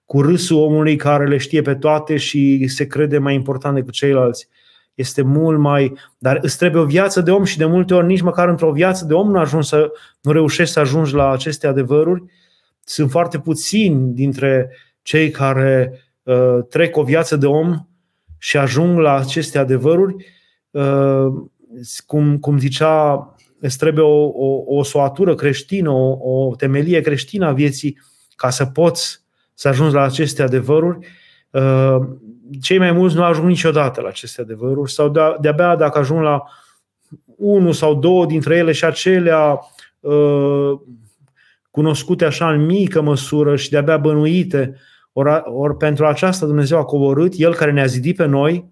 [0.04, 4.48] cu râsul omului care le știe pe toate și se crede mai important decât ceilalți.
[4.94, 5.92] Este mult mai...
[6.18, 9.04] Dar îți trebuie o viață de om și de multe ori nici măcar într-o viață
[9.04, 12.24] de om nu, ajungi să, nu reușești să ajungi la aceste adevăruri
[12.84, 14.70] sunt foarte puțini dintre
[15.02, 17.86] cei care uh, trec o viață de om
[18.38, 20.26] și ajung la aceste adevăruri.
[20.70, 21.26] Uh,
[22.06, 27.52] cum, cum zicea, îți trebuie o, o, o soatură creștină, o, o temelie creștină a
[27.52, 27.98] vieții
[28.36, 29.20] ca să poți
[29.54, 30.98] să ajungi la aceste adevăruri.
[31.50, 31.96] Uh,
[32.60, 36.42] cei mai mulți nu ajung niciodată la aceste adevăruri sau de, de-abia dacă ajung la
[37.36, 39.60] unul sau două dintre ele și acelea
[40.00, 40.80] uh,
[41.70, 44.76] cunoscute așa în mică măsură și de-abia bănuite,
[45.12, 48.70] ori, ori pentru aceasta Dumnezeu a coborât, El care ne-a zidit pe noi,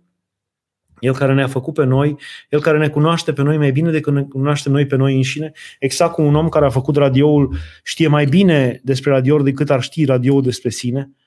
[0.98, 2.16] El care ne-a făcut pe noi,
[2.48, 5.52] El care ne cunoaște pe noi mai bine decât ne cunoaște noi pe noi înșine,
[5.78, 9.82] exact cum un om care a făcut radioul știe mai bine despre radio decât ar
[9.82, 11.19] ști radioul despre sine, uh,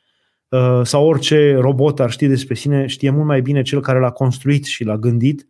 [0.84, 4.66] sau orice robot ar ști despre sine, știe mult mai bine cel care l-a construit
[4.66, 5.48] și l-a gândit.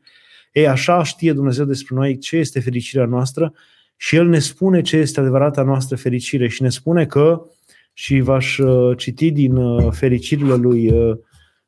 [0.52, 3.54] Ei, așa știe Dumnezeu despre noi ce este fericirea noastră
[3.96, 7.46] și El ne spune ce este adevărata noastră fericire și ne spune că,
[7.94, 11.18] și v-aș uh, citi din uh, fericirile lui uh,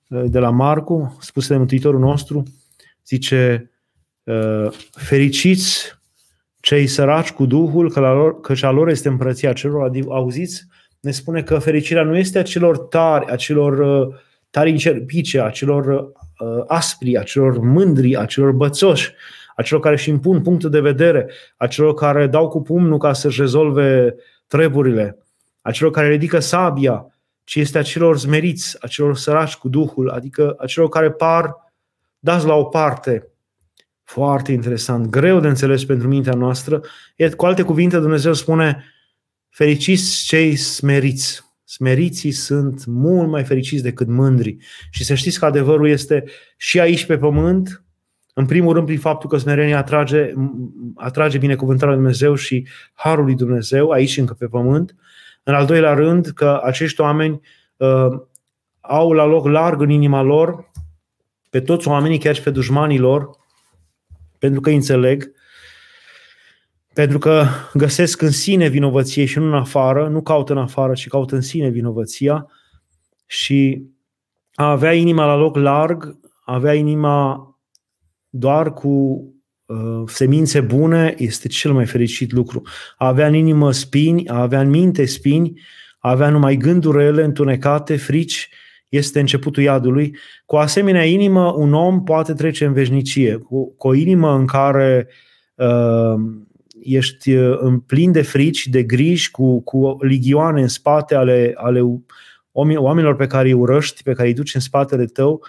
[0.08, 2.44] de la Marcu, spuse de Mântuitorul nostru,
[3.06, 3.72] zice,
[4.92, 5.94] fericiți
[6.60, 10.68] cei săraci cu Duhul, că la lor, căci a lor este împărăția celor, auziți?
[11.06, 14.08] Ne spune că fericirea nu este a celor tari, a celor
[14.50, 16.12] tari încerpice, a celor
[16.68, 19.14] aspri, a celor mândri, a celor bățoși,
[19.56, 23.14] a celor care își impun punctul de vedere, a celor care dau cu pumnul ca
[23.14, 24.16] să-și rezolve
[24.48, 25.18] treburile,
[25.62, 27.08] a celor care ridică sabia,
[27.44, 31.74] ci este a celor zmeriți, a celor săraci cu Duhul, adică a celor care par
[32.20, 33.30] dați la o parte.
[34.04, 36.82] Foarte interesant, greu de înțeles pentru mintea noastră.
[37.16, 38.84] Iar, cu alte cuvinte, Dumnezeu spune,
[39.56, 41.44] fericiți cei smeriți.
[41.64, 44.58] Smeriții sunt mult mai fericiți decât mândri.
[44.92, 46.24] Și să știți că adevărul este
[46.58, 47.84] și aici pe pământ,
[48.34, 50.34] în primul rând, prin faptul că smerenia atrage,
[50.96, 54.96] atrage binecuvântarea lui Dumnezeu și harul lui Dumnezeu, aici încă pe pământ.
[55.44, 57.42] În al doilea rând, că acești oameni
[57.78, 58.20] uh,
[58.80, 60.72] au la loc larg în inima lor
[61.50, 63.30] pe toți oamenii, chiar și pe dușmanii lor,
[64.38, 65.32] pentru că îi înțeleg,
[66.96, 71.08] pentru că găsesc în sine vinovăție și nu în afară, nu caută în afară, ci
[71.08, 72.48] caută în sine vinovăția
[73.26, 73.84] și
[74.54, 77.50] a avea inima la loc larg, a avea inima
[78.30, 78.90] doar cu
[79.66, 82.62] uh, semințe bune este cel mai fericit lucru.
[82.98, 85.62] A avea în inimă spini, a avea în minte spini,
[86.00, 88.50] a avea numai gânduri rele, întunecate, frici,
[88.90, 90.18] este începutul iadului.
[90.46, 93.36] Cu asemenea inimă, un om poate trece în veșnicie.
[93.36, 95.08] Cu, cu o inimă în care
[95.56, 96.44] uh,
[96.86, 101.82] ești uh, în plin de frici, de griji, cu, cu ligioane în spate ale, ale
[102.52, 105.44] oamenilor pe care îi urăști, pe care îi duci în spatele tău,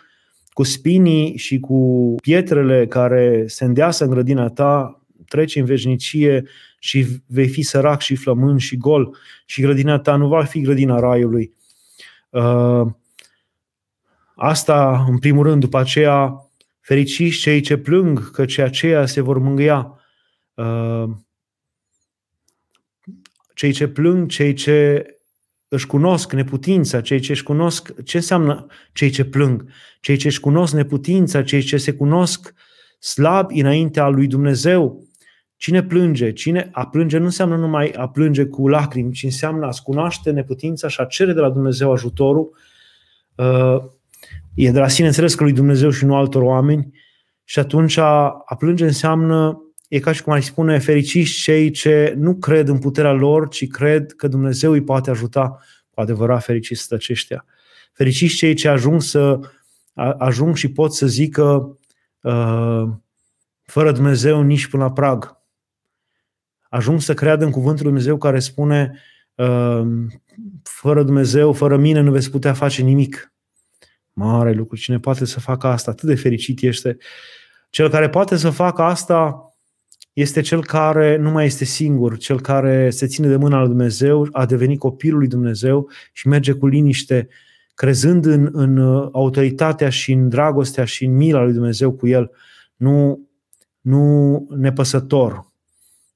[0.52, 6.44] cu spinii și cu pietrele care se îndeasă în grădina ta, treci în veșnicie
[6.78, 10.98] și vei fi sărac și flămând și gol și grădina ta nu va fi grădina
[10.98, 11.52] raiului.
[12.30, 12.86] Uh,
[14.34, 20.00] asta, în primul rând, după aceea, fericiți cei ce plâng, că aceia se vor mângâia.
[23.56, 25.06] Uh, cei ce plâng, cei ce
[25.68, 29.64] își cunosc neputința, cei ce își cunosc ce înseamnă cei ce plâng,
[30.00, 32.54] cei ce își cunosc neputința, cei ce se cunosc
[32.98, 35.04] slabi înaintea lui Dumnezeu.
[35.56, 36.32] Cine plânge?
[36.32, 40.88] Cine a plânge nu înseamnă numai a plânge cu lacrimi, ci înseamnă a-ți cunoaște neputința
[40.88, 42.56] și a cere de la Dumnezeu ajutorul.
[43.34, 43.82] Uh,
[44.54, 46.92] e de la sine înțeles că lui Dumnezeu și nu altor oameni
[47.44, 52.14] și atunci a, a plânge înseamnă e ca și cum ar spune fericiți cei ce
[52.16, 56.94] nu cred în puterea lor, ci cred că Dumnezeu îi poate ajuta cu adevărat fericiți
[56.94, 57.44] aceștia.
[57.92, 59.40] Fericiți cei ce ajung să
[60.18, 61.78] ajung și pot să zică
[62.20, 62.82] uh,
[63.62, 65.40] fără Dumnezeu nici până la prag.
[66.68, 69.00] Ajung să creadă în cuvântul Lui Dumnezeu care spune
[69.34, 69.82] uh,
[70.62, 73.32] fără Dumnezeu, fără mine nu veți putea face nimic.
[74.12, 74.76] Mare lucru.
[74.76, 75.90] Cine poate să facă asta?
[75.90, 76.96] Atât de fericit este.
[77.70, 79.45] Cel care poate să facă asta
[80.16, 84.28] este cel care nu mai este singur, cel care se ține de mâna lui Dumnezeu,
[84.32, 87.28] a devenit copilul lui Dumnezeu și merge cu liniște,
[87.74, 88.78] crezând în, în
[89.12, 92.30] autoritatea și în dragostea și în mila lui Dumnezeu cu el,
[92.76, 93.28] nu,
[93.80, 95.52] nu nepăsător,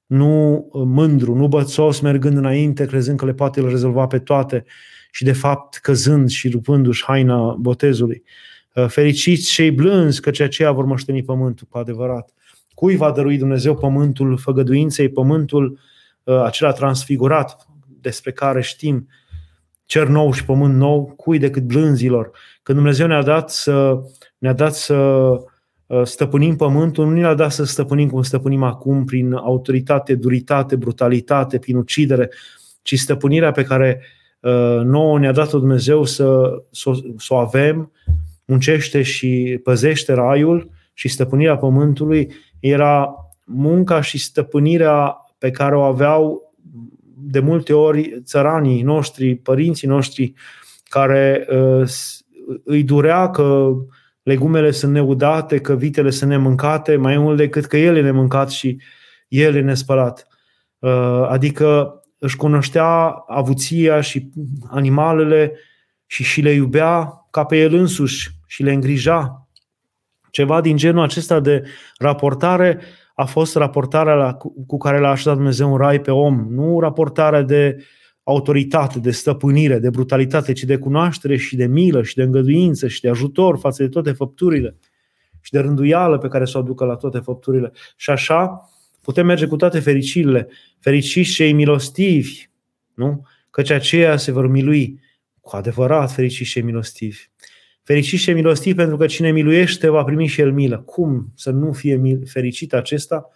[0.05, 4.65] nu mândru, nu bățos, mergând înainte, crezând că le poate el rezolva pe toate
[5.11, 8.23] și de fapt căzând și rupându-și haina botezului.
[8.87, 12.33] Fericiți cei blânzi, că aceia vor moșteni pământul cu adevărat.
[12.81, 15.79] Cui va dărui Dumnezeu pământul făgăduinței, pământul
[16.23, 17.67] uh, acela transfigurat
[18.01, 19.07] despre care știm
[19.85, 22.31] cer nou și pământ nou, cui decât blânzilor.
[22.63, 24.01] Când Dumnezeu ne-a dat să,
[24.37, 29.33] ne-a dat să uh, stăpânim pământul, nu ne-a dat să stăpânim cum stăpânim acum, prin
[29.33, 32.29] autoritate, duritate, brutalitate, prin ucidere,
[32.81, 34.01] ci stăpânirea pe care
[34.39, 37.91] uh, nouă ne-a dat-o Dumnezeu să, să, să o avem,
[38.45, 46.53] muncește și păzește raiul și stăpânirea pământului era munca și stăpânirea pe care o aveau
[47.17, 50.33] de multe ori țăranii noștri, părinții noștri,
[50.89, 51.89] care uh,
[52.63, 53.71] îi durea că
[54.23, 58.81] legumele sunt neudate, că vitele sunt nemâncate, mai mult decât că el e nemâncat și
[59.27, 60.27] el e nespălat.
[60.79, 64.29] Uh, adică își cunoștea avuția și
[64.69, 65.53] animalele
[66.05, 69.47] și și le iubea ca pe el însuși și le îngrija
[70.31, 71.63] ceva din genul acesta de
[71.97, 72.79] raportare
[73.15, 74.33] a fost raportarea la,
[74.67, 77.77] cu care l-a așezat Dumnezeu în rai pe om, nu raportarea de
[78.23, 83.01] autoritate, de stăpânire, de brutalitate, ci de cunoaștere și de milă și de îngăduință și
[83.01, 84.77] de ajutor față de toate făpturile
[85.41, 87.71] și de rânduială pe care să o aducă la toate făpturile.
[87.95, 88.69] Și așa
[89.01, 90.47] putem merge cu toate fericirile.
[90.79, 92.49] Fericiți cei milostivi,
[92.93, 93.25] nu?
[93.49, 94.99] Căci aceia se vor milui.
[95.41, 97.30] Cu adevărat fericiți cei milostivi.
[97.83, 100.77] Fericit și milostiv pentru că cine miluiește va primi și el milă.
[100.77, 103.29] Cum să nu fie fericit acesta?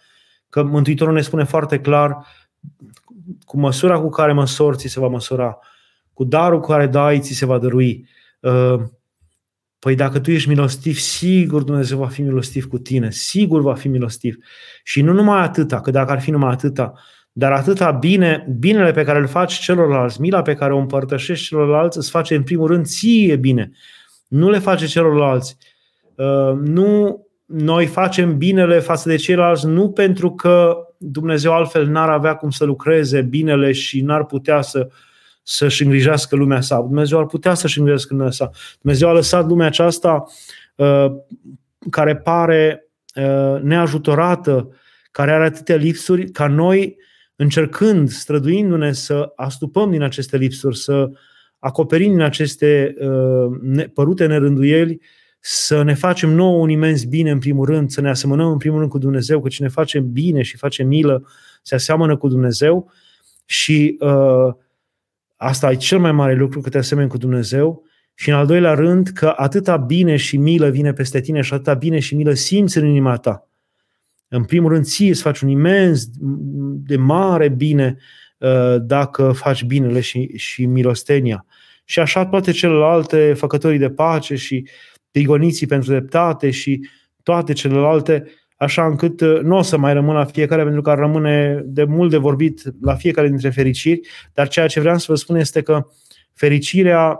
[0.48, 2.26] Că Mântuitorul ne spune foarte clar
[3.44, 5.58] cu măsura cu care măsori ți se va măsura,
[6.12, 8.08] cu darul cu care dai ți se va dărui.
[8.40, 8.82] Uh,
[9.78, 13.88] păi dacă tu ești milostiv, sigur Dumnezeu va fi milostiv cu tine, sigur va fi
[13.88, 14.36] milostiv.
[14.82, 16.92] Și nu numai atâta, că dacă ar fi numai atâta,
[17.32, 21.98] dar atâta bine, binele pe care îl faci celorlalți, mila pe care o împărtășești celorlalți,
[21.98, 23.72] îți face în primul rând ție bine
[24.28, 25.56] nu le face celorlalți.
[26.14, 32.34] Uh, nu noi facem binele față de ceilalți nu pentru că Dumnezeu altfel n-ar avea
[32.34, 34.88] cum să lucreze binele și n-ar putea să,
[35.42, 36.80] să-și îngrijească lumea sa.
[36.80, 38.50] Dumnezeu ar putea să-și îngrijească lumea sa.
[38.80, 40.24] Dumnezeu a lăsat lumea aceasta
[40.74, 41.06] uh,
[41.90, 44.68] care pare uh, neajutorată,
[45.10, 46.96] care are atâtea lipsuri, ca noi,
[47.36, 51.10] încercând, străduindu-ne să astupăm din aceste lipsuri, să
[51.58, 55.00] acoperind din aceste uh, părute nerânduieli,
[55.40, 58.78] să ne facem nou un imens bine în primul rând, să ne asemănăm în primul
[58.78, 61.28] rând cu Dumnezeu, că cine face bine și face milă
[61.62, 62.90] se aseamănă cu Dumnezeu
[63.44, 64.54] și uh,
[65.36, 67.82] asta e cel mai mare lucru, că te asemeni cu Dumnezeu
[68.14, 71.74] și în al doilea rând că atâta bine și milă vine peste tine și atâta
[71.74, 73.48] bine și milă simți în inima ta.
[74.28, 76.08] în primul rând ție îți faci un imens
[76.86, 78.25] de mare bine uh,
[78.80, 81.46] dacă faci binele și, și milostenia.
[81.84, 84.68] Și așa toate celelalte făcătorii de pace și
[85.10, 86.88] prigoniții pentru dreptate și
[87.22, 88.24] toate celelalte,
[88.56, 91.84] așa încât uh, nu o să mai rămân la fiecare, pentru că ar rămâne de
[91.84, 94.00] mult de vorbit la fiecare dintre fericiri,
[94.34, 95.86] dar ceea ce vreau să vă spun este că
[96.32, 97.18] fericirea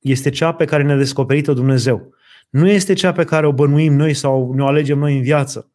[0.00, 2.14] este cea pe care ne-a descoperit-o Dumnezeu.
[2.50, 5.70] Nu este cea pe care o bănuim noi sau ne-o alegem noi în viață.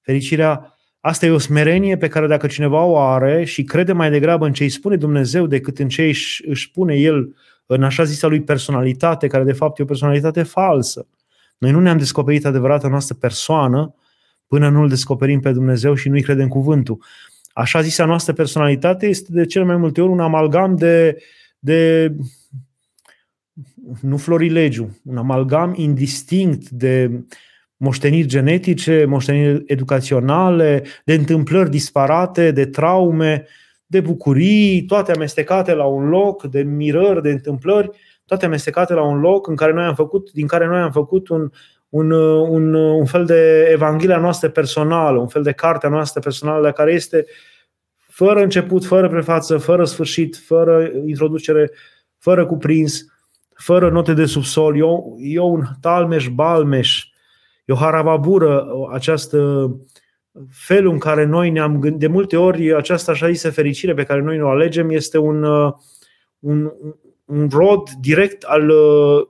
[0.00, 4.46] Fericirea, asta e o smerenie pe care dacă cineva o are și crede mai degrabă
[4.46, 7.34] în ce îi spune Dumnezeu decât în ce își, își spune el
[7.66, 11.06] în așa zisa lui personalitate, care de fapt e o personalitate falsă.
[11.58, 13.94] Noi nu ne-am descoperit adevărata noastră persoană
[14.46, 17.04] până nu îl descoperim pe Dumnezeu și nu-i credem cuvântul.
[17.52, 21.22] Așa zisa noastră personalitate este de cel mai multe ori un amalgam de,
[21.58, 22.12] de
[24.00, 27.10] nu florilegiu, un amalgam indistinct de
[27.82, 33.46] moșteniri genetice, moșteniri educaționale, de întâmplări disparate, de traume,
[33.86, 37.90] de bucurii, toate amestecate la un loc, de mirări, de întâmplări,
[38.26, 41.28] toate amestecate la un loc în care noi am făcut, din care noi am făcut
[41.28, 41.50] un,
[41.88, 46.92] un, un, un fel de Evanghelia noastră personală, un fel de cartea noastră personală, care
[46.92, 47.26] este
[47.96, 51.70] fără început, fără prefață, fără sfârșit, fără introducere,
[52.18, 53.04] fără cuprins,
[53.54, 54.76] fără note de subsol.
[54.76, 57.11] Eu, eu un talmeș, balmeș,
[57.72, 59.70] e o harababură, această
[60.50, 64.20] felul în care noi ne-am gândit, de multe ori această așa zisă fericire pe care
[64.20, 65.72] noi o alegem este un, uh,
[66.38, 66.72] un,
[67.24, 69.28] un rod direct al uh,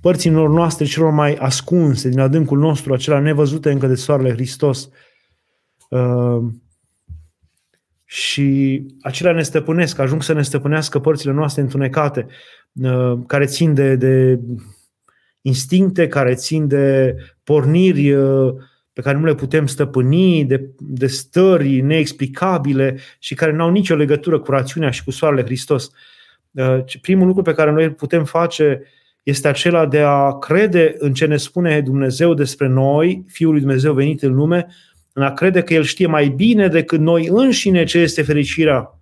[0.00, 4.90] părților noastre celor mai ascunse din adâncul nostru, acela nevăzute încă de soarele Hristos.
[5.88, 6.42] Uh,
[8.04, 12.26] și acelea ne stăpânesc, ajung să ne stăpânească părțile noastre întunecate,
[13.26, 14.40] care țin de, de
[15.42, 18.54] instincte care țin de porniri uh,
[18.92, 23.94] pe care nu le putem stăpâni, de, de stări neexplicabile și care nu au nicio
[23.94, 25.90] legătură cu rațiunea și cu soarele Hristos.
[26.50, 28.82] Uh, primul lucru pe care noi putem face
[29.22, 33.92] este acela de a crede în ce ne spune Dumnezeu despre noi, Fiul lui Dumnezeu
[33.92, 34.66] venit în lume,
[35.12, 38.99] în a crede că El știe mai bine decât noi înșine ce este fericirea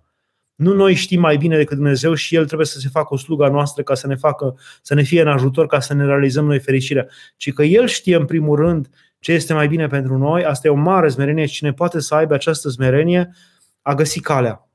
[0.59, 3.47] nu noi știm mai bine decât Dumnezeu și El trebuie să se facă o sluga
[3.47, 6.59] noastră ca să ne facă, să ne fie în ajutor ca să ne realizăm noi
[6.59, 7.07] fericirea,
[7.37, 8.89] ci că El știe în primul rând
[9.19, 12.15] ce este mai bine pentru noi, asta e o mare smerenie și cine poate să
[12.15, 13.35] aibă această smerenie
[13.81, 14.69] a găsit calea.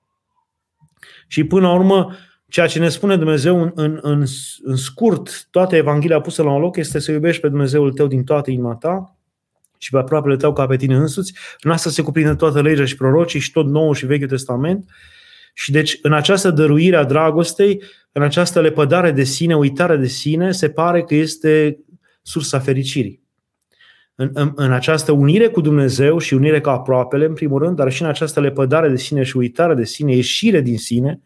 [1.26, 2.16] Și până la urmă,
[2.48, 4.24] ceea ce ne spune Dumnezeu în, în, în,
[4.62, 8.24] în scurt, toată Evanghelia pusă la un loc este să iubești pe Dumnezeul tău din
[8.24, 9.16] toată inima ta
[9.78, 11.34] și pe aproapele tău ca pe tine însuți.
[11.60, 14.90] În asta se cuprinde toată legea și prorocii și tot Noul și Vechiul Testament.
[15.56, 17.82] Și deci în această dăruire a dragostei,
[18.12, 21.78] în această lepădare de sine, uitare de sine, se pare că este
[22.22, 23.22] sursa fericirii.
[24.14, 27.92] În, în, în această unire cu Dumnezeu și unire cu aproapele, în primul rând, dar
[27.92, 31.20] și în această lepădare de sine și uitare de sine, ieșire din sine,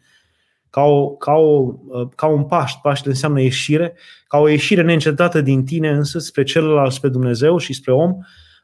[0.69, 1.73] ca, o, ca, o,
[2.15, 3.93] ca un paști, paști înseamnă ieșire,
[4.27, 8.17] ca o ieșire neîncetată din tine însă spre celălalt, spre Dumnezeu și spre om,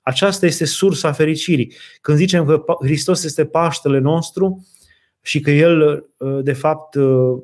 [0.03, 1.73] aceasta este sursa fericirii.
[2.01, 4.65] Când zicem că Hristos este Paștele nostru,
[5.25, 7.41] și că El, uh, de fapt, uh,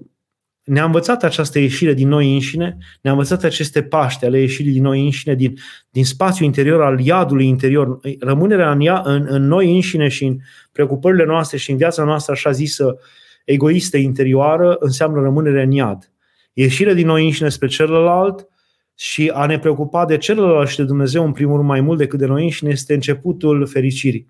[0.63, 5.03] ne-a învățat această ieșire din noi înșine, ne-a învățat aceste paște ale ieșirii din noi
[5.03, 5.53] înșine, din,
[5.89, 7.99] din spațiul interior, al iadului interior.
[8.19, 10.37] Rămânerea în, ea, în, în noi înșine și în
[10.71, 12.97] preocupările noastre și în viața noastră, așa zisă,
[13.45, 16.11] egoistă interioară, înseamnă rămânerea în iad.
[16.53, 18.47] Ieșirea din noi înșine spre celălalt
[18.95, 22.19] și a ne preocupa de celălalt și de Dumnezeu în primul rând mai mult decât
[22.19, 24.27] de noi înșine este începutul fericirii.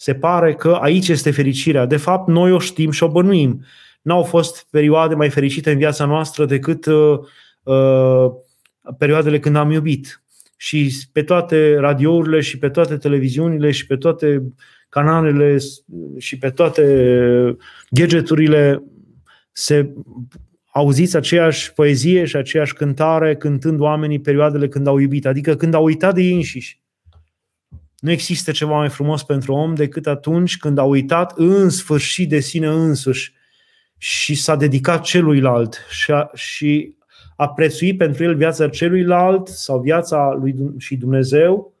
[0.00, 1.86] Se pare că aici este fericirea.
[1.86, 3.64] De fapt, noi o știm și o bănuim.
[4.02, 7.18] N-au fost perioade mai fericite în viața noastră decât uh,
[7.62, 8.30] uh,
[8.98, 10.22] perioadele când am iubit.
[10.56, 14.52] Și pe toate radiourile și pe toate televiziunile și pe toate
[14.88, 15.56] canalele
[16.18, 17.56] și pe toate
[17.90, 18.82] gadgeturile
[19.52, 19.92] se
[20.72, 25.84] auziți aceeași poezie și aceeași cântare cântând oamenii perioadele când au iubit, adică când au
[25.84, 26.80] uitat de ei înșiși.
[27.98, 32.40] Nu există ceva mai frumos pentru om decât atunci când a uitat în sfârșit de
[32.40, 33.32] sine însuși
[33.96, 36.94] și s-a dedicat celuilalt și a, și
[37.36, 41.72] a prețuit pentru el viața celuilalt sau viața lui și Dumnezeu,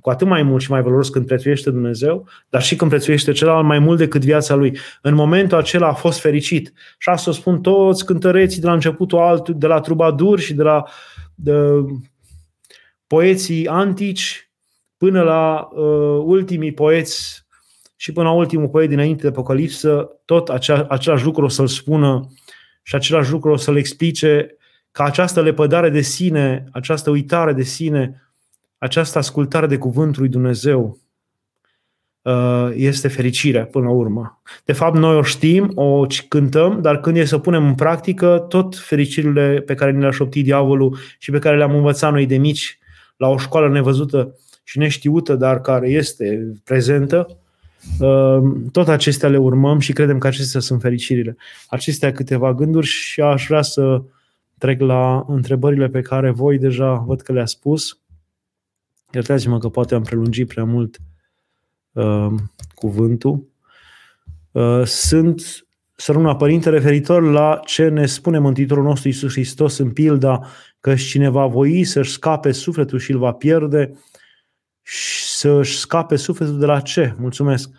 [0.00, 3.66] cu atât mai mult și mai valoros când prețuiește Dumnezeu, dar și când prețuiește celălalt
[3.66, 4.78] mai mult decât viața lui.
[5.02, 6.72] În momentul acela a fost fericit.
[6.98, 10.62] Și asta o spun toți cântăreții de la începutul altul, de la trubaduri și de
[10.62, 10.84] la
[11.34, 11.52] de,
[13.06, 14.45] poeții antici,
[14.96, 17.46] până la uh, ultimii poeți
[17.96, 22.32] și până la ultimul poet dinainte de Apocalipsă, tot acea, același lucru o să-l spună
[22.82, 24.56] și același lucru o să-l explice
[24.92, 28.22] ca această lepădare de sine, această uitare de sine,
[28.78, 30.98] această ascultare de cuvântul lui Dumnezeu
[32.22, 34.42] uh, este fericirea până la urmă.
[34.64, 38.76] De fapt, noi o știm, o cântăm, dar când e să punem în practică, tot
[38.76, 42.78] fericirile pe care ne le-a șoptit diavolul și pe care le-am învățat noi de mici
[43.16, 44.34] la o școală nevăzută
[44.68, 47.38] și neștiută, dar care este prezentă,
[48.00, 48.42] uh,
[48.72, 51.36] tot acestea le urmăm și credem că acestea sunt fericirile.
[51.68, 54.02] Acestea câteva gânduri și aș vrea să
[54.58, 57.98] trec la întrebările pe care voi deja văd că le-a spus.
[59.12, 60.98] Iertați-mă că poate am prelungit prea mult
[61.92, 62.32] uh,
[62.74, 63.44] cuvântul.
[64.52, 70.46] Uh, sunt Săruna Părinte referitor la ce ne spune Mântuitorul nostru Iisus Hristos în pilda
[70.80, 73.92] că cine va voi să-și scape sufletul și îl va pierde,
[74.86, 77.14] să-și scape sufletul de la ce?
[77.18, 77.70] Mulțumesc.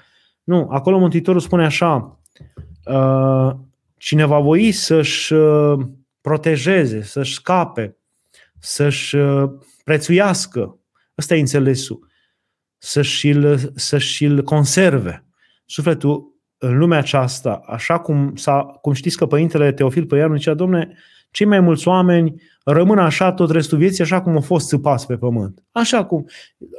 [0.44, 2.20] Nu, acolo Mântuitorul spune așa,
[2.86, 3.52] uh,
[3.98, 5.80] cine va voi să-și uh,
[6.22, 7.98] protejeze, să-și scape,
[8.60, 9.50] să-și uh,
[9.84, 10.80] prețuiască.
[11.18, 12.08] Ăsta e înțelesul.
[12.78, 15.26] Să-și-l, să-și-l conserve.
[15.66, 20.98] Sufletul în lumea aceasta, așa cum, s-a, cum știți că Părintele Teofil Păianu zicea, domne,
[21.32, 22.42] cei mai mulți oameni
[22.72, 25.64] rămân așa tot restul vieții, așa cum au fost țăpați pe pământ.
[25.72, 26.26] Așa cum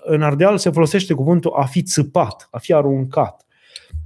[0.05, 3.47] în Ardeal se folosește cuvântul a fi țăpat, a fi aruncat.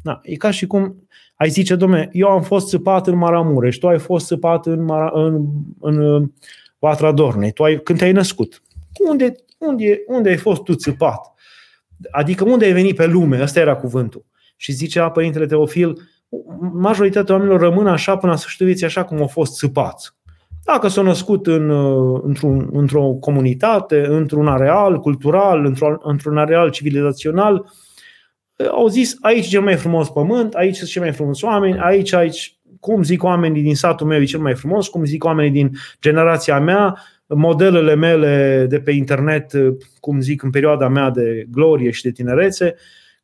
[0.03, 3.89] Da, e ca și cum ai zice, domne, eu am fost țăpat în Maramureș, tu
[3.89, 5.49] ai fost țăpat în, Mara, în,
[5.81, 6.33] în, în
[6.79, 8.63] Vatra Dornei, tu ai, când te-ai născut.
[9.09, 11.35] Unde, unde, unde ai fost tu țăpat?
[12.11, 13.43] Adică unde ai venit pe lume?
[13.43, 14.25] Ăsta era cuvântul.
[14.57, 15.99] Și zicea Părintele Teofil,
[16.73, 20.15] majoritatea oamenilor rămân așa până la sfârșitul vieții, așa cum au fost țăpați.
[20.65, 21.71] Dacă s-au născut în,
[22.23, 27.73] într-un, într-o comunitate, într-un areal cultural, într-un, într-un areal civilizațional,
[28.71, 32.13] au zis aici e cel mai frumos pământ, aici sunt cei mai frumos oameni, aici,
[32.13, 35.71] aici, cum zic oamenii din satul meu e cel mai frumos, cum zic oamenii din
[36.01, 39.53] generația mea, modelele mele de pe internet,
[40.01, 42.75] cum zic în perioada mea de glorie și de tinerețe,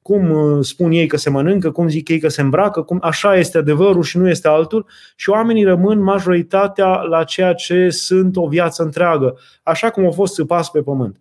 [0.08, 3.36] cum uh, spun ei că se mănâncă, cum zic ei că se îmbracă, cum așa
[3.36, 4.86] este adevărul și nu este altul
[5.16, 10.34] și oamenii rămân majoritatea la ceea ce sunt o viață întreagă, așa cum au fost
[10.34, 11.16] săpați pe pământ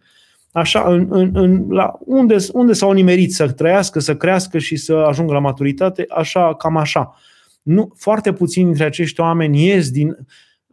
[0.52, 4.94] așa, în, în, în, la unde, unde s-au nimerit să trăiască, să crească și să
[4.94, 7.16] ajungă la maturitate, așa, cam așa.
[7.62, 10.18] Nu, foarte puțini dintre acești oameni ies din,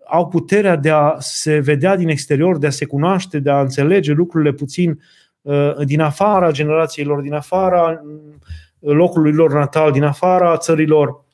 [0.07, 4.13] au puterea de a se vedea din exterior, de a se cunoaște, de a înțelege
[4.13, 4.97] lucrurile puțin uh,
[5.85, 11.25] din afara generațiilor, din afara uh, locului lor natal, din afara țărilor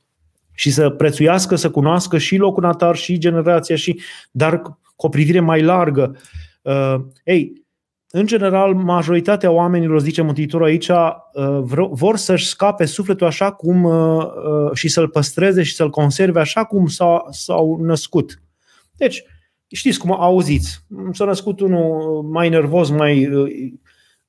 [0.53, 4.01] și să prețuiască, să cunoască și locul natal și generația, și,
[4.31, 6.17] dar cu o privire mai largă.
[6.63, 6.95] Uh,
[7.25, 7.53] ei,
[8.11, 14.25] în general, majoritatea oamenilor, zice Mântuitorul aici, uh, vor să-și scape sufletul așa cum uh,
[14.25, 16.87] uh, și să-l păstreze și să-l conserve așa cum
[17.31, 18.43] s-au născut.
[18.97, 19.25] Deci,
[19.67, 23.29] știți cum auziți, s-a născut unul mai nervos, mai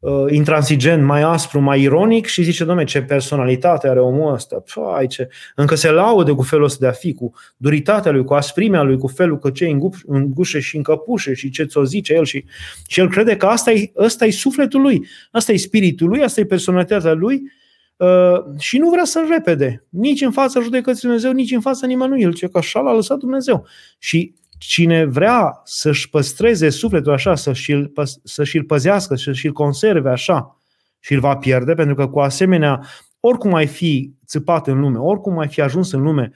[0.01, 4.63] uh, intransigent, mai aspru, mai ironic și zice, domne, ce personalitate are omul ăsta.
[4.73, 5.29] Păi, ce...
[5.55, 8.97] Încă se laude cu felul ăsta de a fi, cu duritatea lui, cu asprimea lui,
[8.97, 9.65] cu felul că ce
[10.05, 12.25] în gușe și în căpușe și ce ți-o zice el.
[12.25, 12.45] Și,
[12.87, 16.41] și el crede că asta e, asta e sufletul lui, asta e spiritul lui, asta
[16.41, 17.41] e personalitatea lui
[17.97, 19.85] uh, și nu vrea să-l repede.
[19.89, 22.21] Nici în fața judecății Dumnezeu, nici în fața nimănui.
[22.21, 23.65] El ce că așa l-a lăsat Dumnezeu.
[23.99, 24.33] Și
[24.67, 27.91] cine vrea să-și păstreze sufletul așa, să-și-l,
[28.23, 30.57] să-și-l păzească, să-și-l conserve așa,
[30.99, 32.81] și îl va pierde, pentru că cu asemenea,
[33.19, 36.31] oricum ai fi țipat în lume, oricum ai fi ajuns în lume,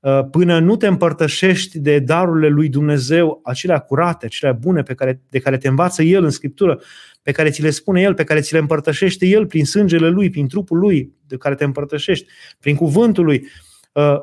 [0.00, 5.22] uh, până nu te împărtășești de darurile lui Dumnezeu, acelea curate, acelea bune pe care,
[5.28, 6.80] de care te învață El în Scriptură,
[7.22, 10.30] pe care ți le spune El, pe care ți le împărtășește El prin sângele Lui,
[10.30, 12.26] prin trupul Lui, de care te împărtășești,
[12.60, 13.46] prin cuvântul Lui,
[13.92, 14.16] uh,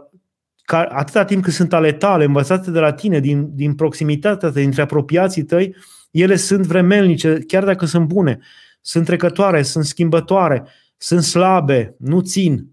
[0.68, 4.60] ca, atâta timp cât sunt ale tale, învățate de la tine, din, din proximitatea ta,
[4.60, 5.76] dintre apropiații tăi,
[6.12, 8.40] ele sunt vremelnice, chiar dacă sunt bune,
[8.82, 12.68] sunt trecătoare, sunt schimbătoare, sunt slabe, nu țin.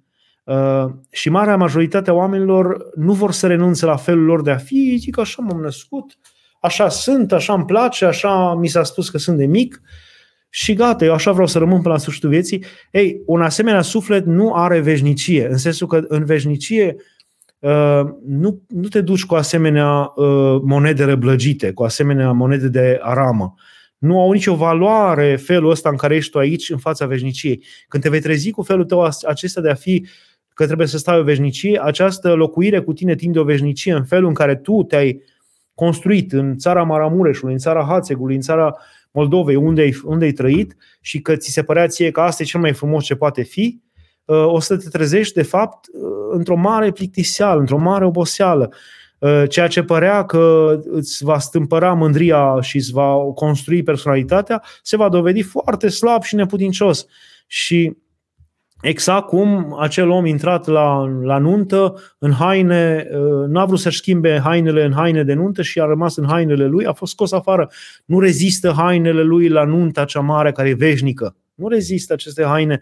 [0.45, 4.57] Uh, și marea majoritate a oamenilor nu vor să renunțe la felul lor de a
[4.57, 6.19] fi, zic așa m-am născut,
[6.61, 9.81] așa sunt, așa îmi place, așa mi s-a spus că sunt de mic
[10.49, 12.65] și gata, eu așa vreau să rămân până la sfârșitul vieții.
[12.91, 17.13] Ei, un asemenea suflet nu are veșnicie, în sensul că în veșnicie Uh,
[18.27, 23.55] nu, nu te duci cu asemenea uh, monede răblăgite, cu asemenea monede de aramă.
[23.99, 27.65] Nu au nicio valoare felul ăsta în care ești tu aici în fața veșniciei.
[27.89, 30.07] Când te vei trezi cu felul tău acesta de a fi
[30.55, 34.05] că trebuie să stai o veșnicie, această locuire cu tine timp de o veșnicie în
[34.05, 35.23] felul în care tu te-ai
[35.75, 38.77] construit în țara Maramureșului, în țara Hațegului, în țara
[39.11, 42.47] Moldovei, unde ai, unde ai trăit și că ți se părea ție că asta e
[42.47, 43.84] cel mai frumos ce poate fi, Uh,
[44.27, 48.73] o să te trezești, de fapt, uh, într-o mare plictiseală, într-o mare oboseală.
[49.19, 54.97] Uh, ceea ce părea că îți va stâmpăra mândria și îți va construi personalitatea, se
[54.97, 57.07] va dovedi foarte slab și neputincios.
[57.47, 57.97] Și
[58.85, 64.41] Exact cum acel om intrat la, la nuntă în haine, uh, n-a vrut să-și schimbe
[64.45, 67.71] hainele în haine de nuntă și a rămas în hainele lui, a fost scos afară.
[68.05, 71.37] Nu rezistă hainele lui la nunta cea mare care e veșnică.
[71.55, 72.81] Nu rezistă aceste haine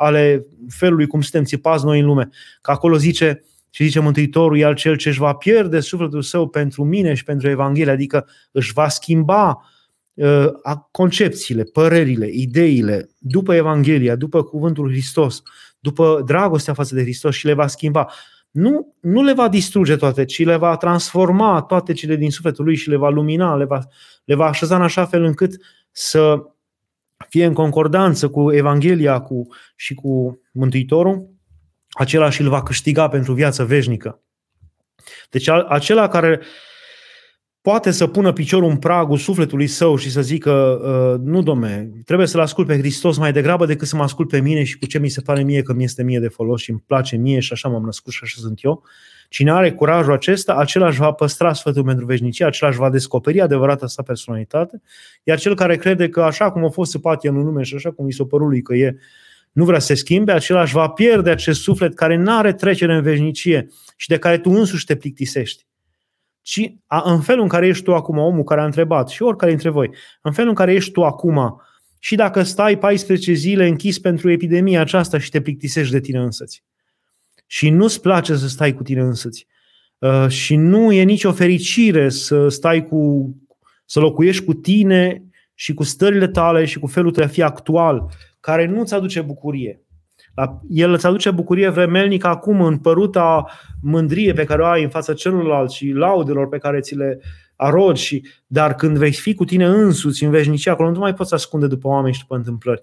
[0.00, 2.28] ale felului cum suntem țipați noi în lume.
[2.60, 6.84] Că acolo zice, și zice Mântuitorul, iar cel ce își va pierde sufletul său pentru
[6.84, 9.60] mine și pentru Evanghelie, adică își va schimba
[10.14, 10.46] uh,
[10.90, 15.42] concepțiile, părerile, ideile, după Evanghelia, după Cuvântul Hristos,
[15.80, 18.12] după dragostea față de Hristos și le va schimba.
[18.50, 22.76] Nu, nu le va distruge toate, ci le va transforma toate cele din sufletul lui
[22.76, 23.78] și le va lumina, le va,
[24.24, 25.56] le va așeza în așa fel încât
[25.90, 26.42] să
[27.28, 29.46] fie în concordanță cu Evanghelia cu,
[29.76, 31.28] și cu Mântuitorul,
[31.90, 34.22] acela și îl va câștiga pentru viață veșnică.
[35.30, 36.40] Deci acela care
[37.60, 42.26] poate să pună piciorul în pragul sufletului său și să zică, uh, nu domne, trebuie
[42.26, 44.98] să-L ascult pe Hristos mai degrabă decât să mă ascult pe mine și cu ce
[44.98, 47.52] mi se pare mie că mi este mie de folos și îmi place mie și
[47.52, 48.84] așa m-am născut și așa sunt eu.
[49.32, 53.40] Cine are curajul acesta, acela își va păstra sfătul pentru veșnicie, acela își va descoperi
[53.40, 54.82] adevărata sa personalitate,
[55.22, 58.08] iar cel care crede că așa cum a fost simpatia în lume și așa cum
[58.08, 58.96] i s-a părut lui că e,
[59.52, 62.94] nu vrea să se schimbe, acela își va pierde acest suflet care nu are trecere
[62.94, 65.66] în veșnicie și de care tu însuși te plictisești.
[66.42, 69.50] Ci a, în felul în care ești tu acum, omul care a întrebat, și oricare
[69.50, 69.90] dintre voi,
[70.22, 71.60] în felul în care ești tu acum,
[71.98, 76.64] și dacă stai 14 zile închis pentru epidemia aceasta și te plictisești de tine însăți,
[77.52, 79.46] și nu-ți place să stai cu tine însăți,
[79.98, 83.34] uh, și nu e nicio fericire să stai cu,
[83.84, 85.24] să locuiești cu tine
[85.54, 89.20] și cu stările tale și cu felul tău de a fi actual, care nu-ți aduce
[89.20, 89.84] bucurie,
[90.68, 93.46] el îți aduce bucurie vremelnică acum în păruta
[93.82, 97.20] mândrie pe care o ai în fața celorlalți și laudelor pe care ți le
[97.56, 101.34] arogi, și, dar când vei fi cu tine însuți în veșnicie, acolo nu mai poți
[101.34, 102.82] ascunde după oameni și după întâmplări.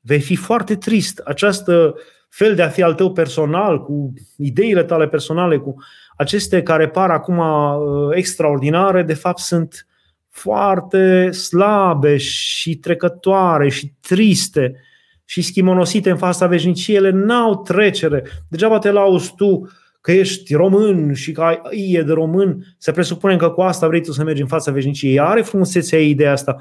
[0.00, 1.18] Vei fi foarte trist.
[1.18, 1.94] Această
[2.28, 5.74] fel de a fi al tău personal, cu ideile tale personale, cu
[6.16, 9.86] aceste care par acum uh, extraordinare, de fapt sunt
[10.30, 14.82] foarte slabe și trecătoare și triste
[15.24, 18.24] și schimonosite în fața veșniciei, ele n-au trecere.
[18.48, 19.68] Degeaba te lauzi tu
[20.00, 24.02] că ești român și că ai ie de român, să presupunem că cu asta vrei
[24.02, 25.20] tu să mergi în fața veșniciei.
[25.20, 26.56] Are frumusețea ideea asta,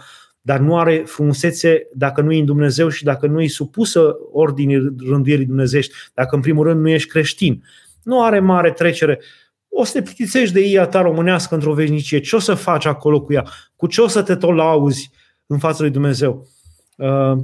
[0.47, 4.95] dar nu are frumusețe dacă nu e în Dumnezeu și dacă nu e supusă ordinii
[5.09, 7.63] rânduierii dumnezești, dacă în primul rând nu ești creștin.
[8.03, 9.19] Nu are mare trecere.
[9.69, 12.19] O să te plictisești de ea ta românească într-o veșnicie.
[12.19, 13.45] Ce o să faci acolo cu ea?
[13.75, 15.11] Cu ce o să te tot lauzi
[15.45, 16.47] în fața lui Dumnezeu?
[16.95, 17.37] Uh,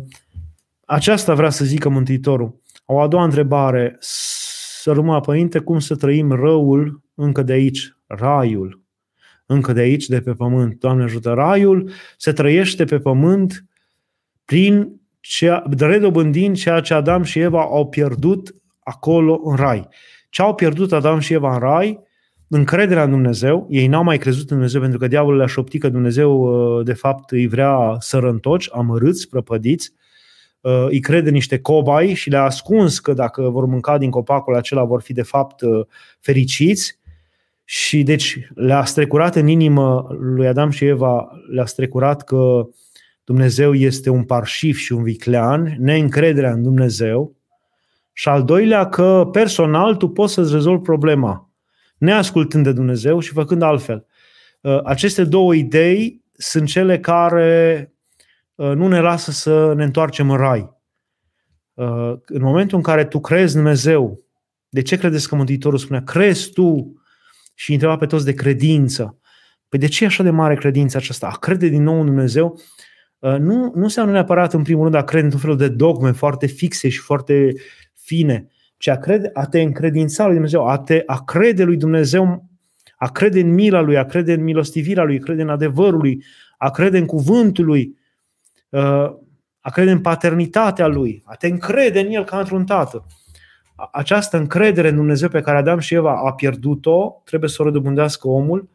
[0.85, 2.61] aceasta vrea să zică Mântuitorul.
[2.85, 8.82] O a doua întrebare, să rămână părinte, cum să trăim răul încă de aici, raiul,
[9.45, 10.79] încă de aici, de pe pământ.
[10.79, 13.65] Doamne ajută, raiul se trăiește pe pământ
[14.45, 19.87] prin ceea, redobândind ceea ce Adam și Eva au pierdut acolo în rai.
[20.29, 21.99] Ce au pierdut Adam și Eva în rai?
[22.47, 23.67] Încrederea în Dumnezeu.
[23.69, 26.93] Ei n-au mai crezut în Dumnezeu pentru că diavolul le-a șoptit că Dumnezeu uh, de
[26.93, 29.93] fapt îi vrea sărăntoci, amărâți, prăpădiți
[30.63, 34.83] Uh, îi crede niște cobai și le-a ascuns că dacă vor mânca din copacul acela
[34.83, 35.85] vor fi de fapt uh,
[36.19, 36.99] fericiți
[37.63, 42.67] și deci le-a strecurat în inimă lui Adam și Eva, le-a strecurat că
[43.23, 47.35] Dumnezeu este un parșif și un viclean, neîncrederea în Dumnezeu
[48.13, 51.51] și al doilea că personal tu poți să-ți rezolvi problema
[51.97, 54.05] neascultând de Dumnezeu și făcând altfel.
[54.61, 57.87] Uh, aceste două idei sunt cele care
[58.55, 60.77] Uh, nu ne lasă să ne întoarcem în rai.
[61.73, 64.23] Uh, în momentul în care tu crezi în Dumnezeu,
[64.69, 67.01] de ce credeți că Mântuitorul spunea, crezi tu
[67.53, 69.17] și întreba pe toți de credință.
[69.69, 71.27] Păi de ce e așa de mare credința aceasta?
[71.27, 72.59] A crede din nou în Dumnezeu
[73.19, 76.45] uh, nu, nu înseamnă neapărat în primul rând a crede într-un fel de dogme foarte
[76.45, 77.53] fixe și foarte
[77.93, 78.47] fine,
[78.77, 82.49] ci a, crede, a te încredința lui Dumnezeu, a, te, a crede lui Dumnezeu,
[82.95, 86.23] a crede în mila lui, a crede în milostivirea lui, a crede în adevărul lui,
[86.57, 87.97] a crede în cuvântul lui,
[89.59, 93.05] a crede în paternitatea lui, a te încrede în el ca într-un tată.
[93.91, 98.27] Această încredere în Dumnezeu pe care Adam și Eva a pierdut-o, trebuie să o redobândească
[98.27, 98.69] omul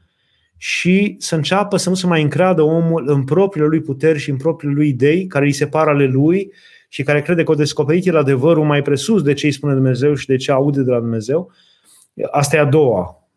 [0.57, 4.37] și să înceapă să nu se mai încreadă omul în propriile lui puteri și în
[4.37, 6.53] propriile lui idei, care îi separă ale lui
[6.89, 10.15] și care crede că o descoperit el adevărul mai presus de ce îi spune Dumnezeu
[10.15, 11.53] și de ce aude de la Dumnezeu.
[12.31, 13.29] Asta e a doua.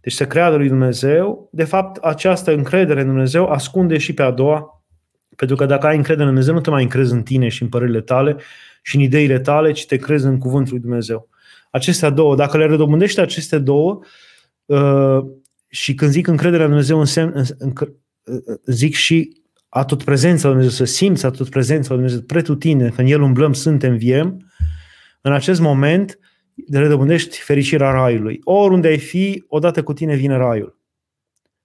[0.00, 1.48] Deci să creadă lui Dumnezeu.
[1.52, 4.75] De fapt, această încredere în Dumnezeu ascunde și pe a doua
[5.36, 7.68] pentru că dacă ai încredere în Dumnezeu, nu te mai încrezi în tine și în
[7.68, 8.36] părerile tale
[8.82, 11.28] și în ideile tale, ci te crezi în cuvântul lui Dumnezeu.
[11.70, 13.98] Acestea două, dacă le redobândești aceste două,
[14.64, 15.18] uh,
[15.68, 17.72] și când zic încrederea în Dumnezeu, însemn, în, în,
[18.64, 22.88] zic și a tot prezența lui Dumnezeu, să simți a tot prezența lui Dumnezeu pretutine,
[22.88, 24.50] când El umblăm, suntem, viem,
[25.20, 26.18] în acest moment
[26.70, 28.40] redobândești fericirea raiului.
[28.44, 30.78] Oriunde ai fi, odată cu tine vine raiul.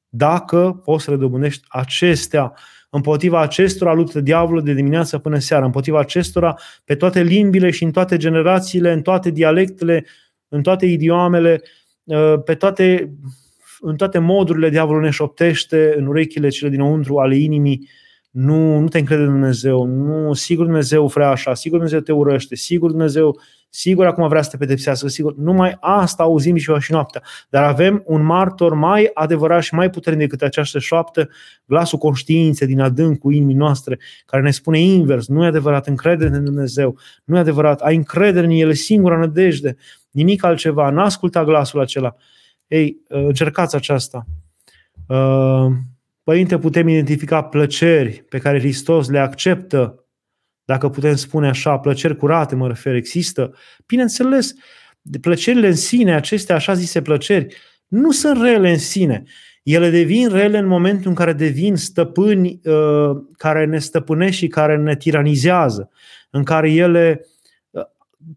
[0.09, 2.53] Dacă poți să redobândești acestea,
[2.91, 7.91] împotriva acestora luptă diavolul de dimineață până seara, împotriva acestora pe toate limbile și în
[7.91, 10.05] toate generațiile, în toate dialectele,
[10.47, 11.61] în toate idioamele,
[12.45, 13.13] pe toate
[13.81, 17.89] în toate modurile diavolul ne șoptește în urechile cele dinăuntru ale inimii,
[18.29, 22.55] nu, nu te încrede în Dumnezeu, nu, sigur Dumnezeu vrea așa, sigur Dumnezeu te urăște,
[22.55, 23.39] sigur Dumnezeu,
[23.73, 27.21] sigur acum vrea să te pedepsească, sigur, numai asta auzim și și noaptea.
[27.49, 31.29] Dar avem un martor mai adevărat și mai puternic decât această șoaptă,
[31.65, 36.43] glasul conștiinței din adâncul inimii noastre, care ne spune invers, nu e adevărat, încredere în
[36.43, 39.75] Dumnezeu, nu e adevărat, ai încredere în El, singura nădejde,
[40.09, 42.15] nimic altceva, nu asculta glasul acela.
[42.67, 44.25] Ei, uh, încercați aceasta.
[45.07, 45.71] Uh,
[46.23, 50.00] Părinte, putem identifica plăceri pe care Hristos le acceptă,
[50.65, 53.53] dacă putem spune așa, plăceri curate, mă refer, există.
[53.85, 54.53] Bineînțeles,
[55.21, 57.55] plăcerile în sine, aceste așa zise plăceri,
[57.87, 59.23] nu sunt rele în sine.
[59.63, 64.77] Ele devin rele în momentul în care devin stăpâni uh, care ne stăpânesc și care
[64.77, 65.89] ne tiranizează,
[66.29, 67.25] în care ele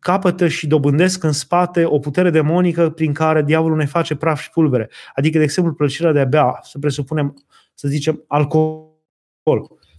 [0.01, 4.51] capătă și dobândesc în spate o putere demonică prin care diavolul ne face praf și
[4.51, 4.91] pulbere.
[5.14, 7.45] Adică, de exemplu, plăcerea de a bea, să presupunem,
[7.75, 8.89] să zicem, alcool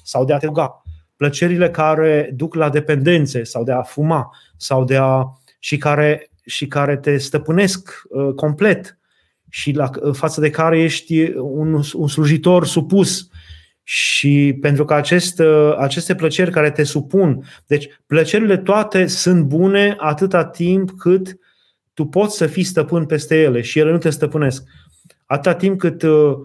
[0.04, 0.85] sau de a te ruga.
[1.18, 5.24] Plăcerile care duc la dependențe sau de a fuma sau de a
[5.60, 8.98] și care, și care te stăpânesc uh, complet
[9.50, 13.30] și la, față de care ești un, un slujitor supus
[13.84, 15.42] și pentru că acest,
[15.78, 21.38] aceste plăceri care te supun, deci plăcerile toate sunt bune atâta timp cât
[21.94, 24.64] tu poți să fii stăpân peste ele și ele nu te stăpânesc.
[25.26, 26.36] Atâta timp cât uh, uh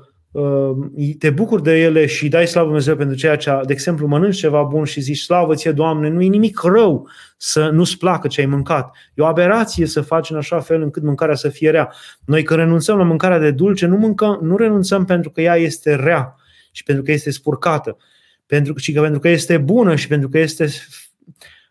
[1.19, 4.63] te bucuri de ele și dai slavă Dumnezeu pentru ceea ce, de exemplu, mănânci ceva
[4.63, 8.47] bun și zici slavă ție, Doamne, nu e nimic rău să nu-ți placă ce ai
[8.47, 8.97] mâncat.
[9.15, 11.93] E o aberație să faci în așa fel încât mâncarea să fie rea.
[12.25, 15.95] Noi când renunțăm la mâncarea de dulce, nu, mâncăm, nu renunțăm pentru că ea este
[15.95, 16.35] rea,
[16.71, 17.97] și pentru că este spurcată,
[18.47, 20.69] pentru, și că pentru că este bună și pentru că este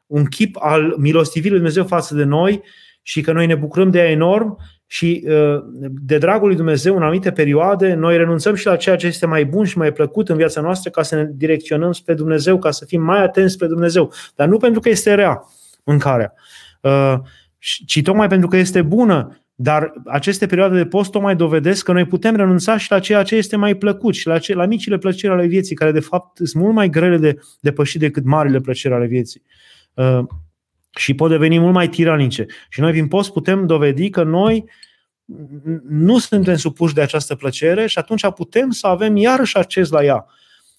[0.05, 2.63] un chip al milostivirii lui Dumnezeu față de noi
[3.01, 4.57] și că noi ne bucurăm de ea enorm
[4.91, 5.63] și uh,
[6.01, 9.45] de dragul lui Dumnezeu în anumite perioade noi renunțăm și la ceea ce este mai
[9.45, 12.85] bun și mai plăcut în viața noastră ca să ne direcționăm spre Dumnezeu, ca să
[12.85, 14.13] fim mai atenți spre Dumnezeu.
[14.35, 15.41] Dar nu pentru că este rea
[15.83, 16.33] mâncarea,
[16.81, 17.15] uh,
[17.85, 22.05] ci tocmai pentru că este bună dar aceste perioade de post tocmai dovedesc că noi
[22.05, 25.33] putem renunța și la ceea ce este mai plăcut și la, ce, la micile plăceri
[25.33, 29.05] ale vieții, care de fapt sunt mult mai grele de depășit decât marile plăceri ale
[29.05, 29.43] vieții.
[30.95, 32.45] Uh, și pot deveni mult mai tiranice.
[32.69, 34.69] Și noi, prin post, putem dovedi că noi
[35.89, 40.25] nu suntem supuși de această plăcere și atunci putem să avem iarăși acces la ea.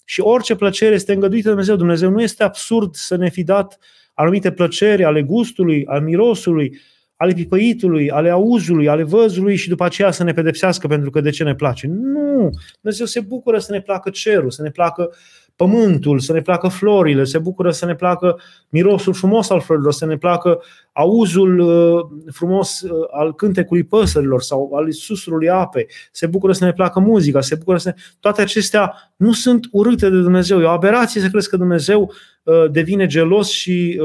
[0.05, 1.75] Și orice plăcere este îngăduită de Dumnezeu.
[1.75, 3.77] Dumnezeu nu este absurd să ne fi dat
[4.13, 6.79] anumite plăceri ale gustului, al mirosului,
[7.15, 11.29] ale pipăitului, ale auzului, ale văzului și după aceea să ne pedepsească pentru că de
[11.29, 11.87] ce ne place.
[11.87, 12.49] Nu!
[12.81, 15.13] Dumnezeu se bucură să ne placă cerul, să ne placă
[15.55, 18.39] pământul, să ne placă florile, se bucură să ne placă
[18.69, 20.61] mirosul frumos al florilor, să ne placă
[20.93, 26.73] auzul uh, frumos uh, al cântecului păsărilor sau al susurului apei, se bucură să ne
[26.73, 28.01] placă muzica, se bucură să ne...
[28.19, 30.61] Toate acestea nu sunt urâte de Dumnezeu.
[30.61, 34.01] E o aberație să crezi că Dumnezeu uh, devine gelos și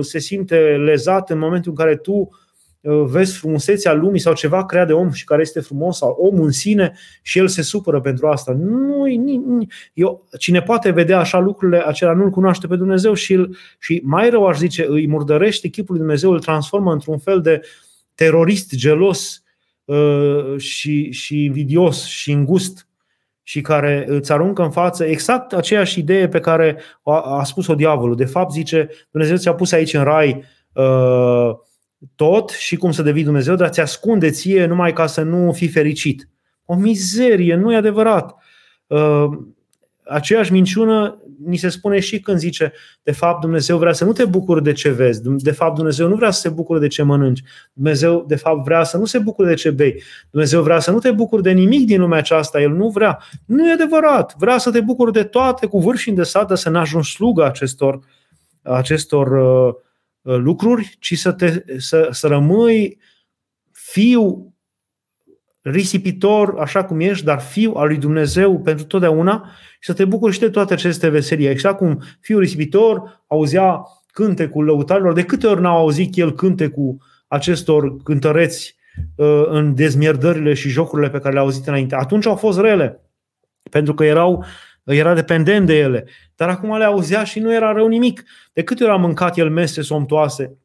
[0.00, 2.38] se simte lezat în momentul în care tu Uh,
[2.82, 6.50] vezi frumusețea lumii sau ceva creat de om și care este frumos sau omul în
[6.50, 8.52] sine și el se supără pentru asta.
[8.52, 9.04] Nu,
[9.94, 14.30] eu, cine poate vedea așa lucrurile, acela nu-L cunoaște pe Dumnezeu și, îl, și mai
[14.30, 17.60] rău aș zice, îi murdărește chipul lui Dumnezeu, îl transformă într-un fel de
[18.14, 19.42] terorist gelos
[19.84, 22.88] uh, și, și invidios și îngust
[23.42, 28.16] și care îți aruncă în față exact aceeași idee pe care a, a spus-o diavolul.
[28.16, 31.50] De fapt, zice, Dumnezeu ți-a pus aici în rai uh,
[32.14, 35.68] tot și cum să devii Dumnezeu, dar ți ascunde ție numai ca să nu fii
[35.68, 36.28] fericit.
[36.64, 38.36] O mizerie, nu e adevărat.
[38.86, 39.28] Uh,
[40.04, 42.72] aceeași minciună ni se spune și când zice,
[43.02, 46.14] de fapt Dumnezeu vrea să nu te bucuri de ce vezi, de fapt Dumnezeu nu
[46.14, 47.42] vrea să se bucure de ce mănânci,
[47.72, 50.98] Dumnezeu de fapt vrea să nu se bucure de ce bei, Dumnezeu vrea să nu
[50.98, 53.18] te bucuri de nimic din lumea aceasta, El nu vrea.
[53.46, 57.10] Nu e adevărat, vrea să te bucuri de toate cu vârf și îndesată, să n-ajungi
[57.10, 57.98] slugă acestor,
[58.62, 59.76] acestor uh, Uh,
[60.22, 62.98] lucruri, ci să, te, să, să rămâi
[63.72, 64.54] fiu
[65.62, 69.50] risipitor, așa cum ești, dar fiu al lui Dumnezeu pentru totdeauna
[69.80, 71.46] și să te bucuri și de toate aceste veselii.
[71.46, 76.96] Exact cum fiul risipitor auzea cântecul lăutarilor, de câte ori n-au auzit el cântecul
[77.28, 78.76] acestor cântăreți
[79.16, 81.94] uh, în dezmierdările și jocurile pe care le-au auzit înainte.
[81.94, 83.00] Atunci au fost rele,
[83.70, 84.44] pentru că erau,
[84.84, 86.06] era dependent de ele.
[86.36, 88.24] Dar acum le auzea și nu era rău nimic.
[88.52, 90.56] De câte ori a mâncat el mese somtoase,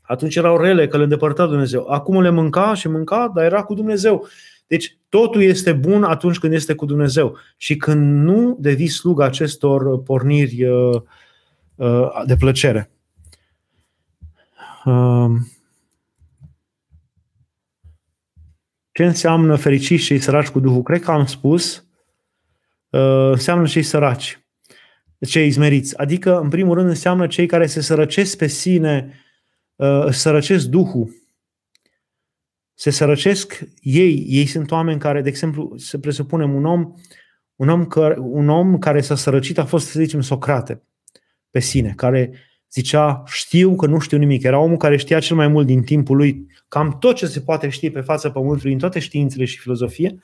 [0.00, 1.86] atunci erau rele, că le îndepărta Dumnezeu.
[1.88, 4.28] Acum le mânca și mânca, dar era cu Dumnezeu.
[4.66, 7.36] Deci totul este bun atunci când este cu Dumnezeu.
[7.56, 11.02] Și când nu devii slug acestor porniri uh,
[11.74, 12.90] uh, de plăcere.
[14.84, 15.46] Um,
[18.92, 20.82] ce înseamnă fericiți și săraci cu Duhul?
[20.82, 21.89] Cred că am spus, uh,
[22.90, 24.40] înseamnă cei săraci,
[25.28, 25.98] cei izmeriți.
[25.98, 29.14] Adică, în primul rând, înseamnă cei care se sărăcesc pe sine,
[29.76, 31.10] își sărăcesc Duhul,
[32.74, 34.24] se sărăcesc ei.
[34.28, 36.92] Ei sunt oameni care, de exemplu, să presupunem un om,
[37.56, 40.82] un om, care, un om care s-a sărăcit a fost, să zicem, Socrate
[41.50, 42.32] pe sine, care
[42.72, 44.42] zicea, știu că nu știu nimic.
[44.42, 47.68] Era omul care știa cel mai mult din timpul lui, cam tot ce se poate
[47.68, 50.18] ști pe fața pământului, în toate științele și filozofie,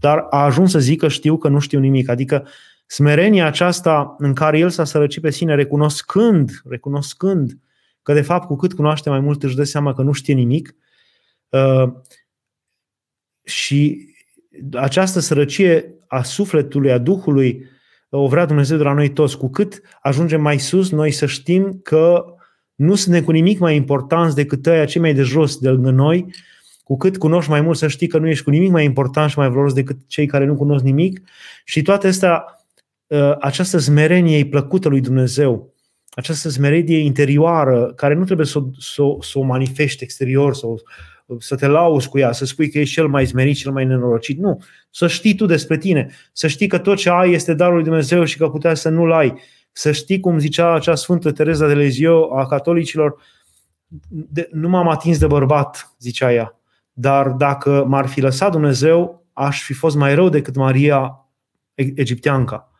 [0.00, 2.08] dar a ajuns să zică știu că nu știu nimic.
[2.08, 2.46] Adică
[2.86, 7.58] smerenia aceasta în care el s-a sărăcit pe sine, recunoscând, recunoscând
[8.02, 10.74] că de fapt cu cât cunoaște mai mult își dă seama că nu știe nimic,
[11.54, 11.92] Uh,
[13.42, 14.08] și
[14.72, 17.66] această sărăcie a sufletului, a Duhului,
[18.08, 19.38] o vrea Dumnezeu de la noi toți.
[19.38, 22.24] Cu cât ajungem mai sus, noi să știm că
[22.74, 26.34] nu suntem cu nimic mai importanți decât ăia cei mai de jos de lângă noi,
[26.84, 29.38] cu cât cunoști mai mult să știi că nu ești cu nimic mai important și
[29.38, 31.20] mai valoros decât cei care nu cunosc nimic.
[31.64, 32.44] Și toate astea,
[33.06, 35.74] uh, această smerenie e plăcută lui Dumnezeu,
[36.10, 40.82] această smerenie interioară, care nu trebuie să, să, să o manifeste exterior sau
[41.38, 44.38] să te lauzi cu ea, să spui că ești cel mai zmerit, cel mai nenorocit.
[44.38, 44.62] Nu.
[44.90, 46.10] Să știi tu despre tine.
[46.32, 49.12] Să știi că tot ce ai este darul lui Dumnezeu și că putea să nu-l
[49.12, 49.34] ai.
[49.72, 53.22] Să știi, cum zicea acea Sfântă Tereza de Lezio a catolicilor,
[54.08, 56.58] de, nu m-am atins de bărbat, zicea ea.
[56.96, 61.28] Dar dacă m-ar fi lăsat Dumnezeu, aș fi fost mai rău decât Maria
[61.74, 62.70] egipteanca.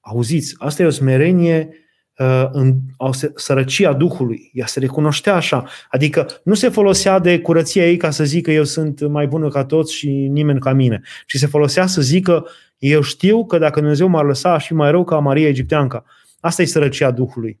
[0.00, 1.84] Auziți, asta e o smerenie
[2.18, 4.50] Uh, în o sărăcia Duhului.
[4.52, 5.68] Ea se recunoștea așa.
[5.90, 9.64] Adică nu se folosea de curăția ei ca să zică eu sunt mai bună ca
[9.64, 11.00] toți și nimeni ca mine.
[11.26, 12.46] Și se folosea să zică
[12.78, 16.04] eu știu că dacă Dumnezeu m-ar lăsa aș fi mai rău ca Maria Egipteanca.
[16.40, 17.60] Asta e sărăcia Duhului.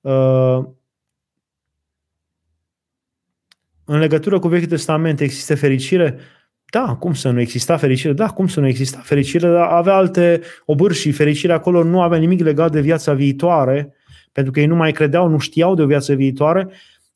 [0.00, 0.64] Uh,
[3.84, 6.18] în legătură cu Vechiul Testament există fericire?
[6.70, 8.12] Da, cum să nu exista fericire?
[8.12, 9.48] Da, cum să nu exista fericire?
[9.48, 11.10] Dar avea alte obârși.
[11.10, 13.94] Fericirea acolo nu avea nimic legat de viața viitoare,
[14.32, 16.68] pentru că ei nu mai credeau, nu știau de o viață viitoare.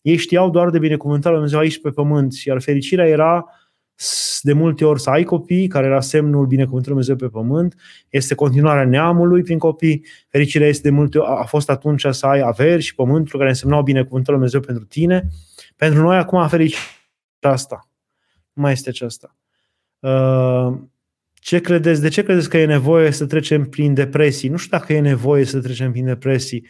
[0.03, 2.35] Ei știau doar de binecuvântarea Lui Dumnezeu aici pe pământ.
[2.45, 3.45] Iar fericirea era
[4.43, 7.75] de multe ori să ai copii, care era semnul binecuvântării Dumnezeu pe pământ,
[8.09, 10.05] este continuarea neamului prin copii.
[10.29, 13.83] Fericirea este de multe ori, a fost atunci să ai averi și pământul care însemnau
[13.83, 15.29] binecuvântarea Dumnezeu pentru tine.
[15.79, 16.91] Pentru noi acum fericirea
[17.41, 17.89] asta.
[18.53, 19.37] Nu mai este aceasta.
[19.99, 20.79] Uh,
[21.35, 22.01] ce credeți?
[22.01, 24.49] De ce credeți că e nevoie să trecem prin depresii?
[24.49, 26.67] Nu știu dacă e nevoie să trecem prin depresii.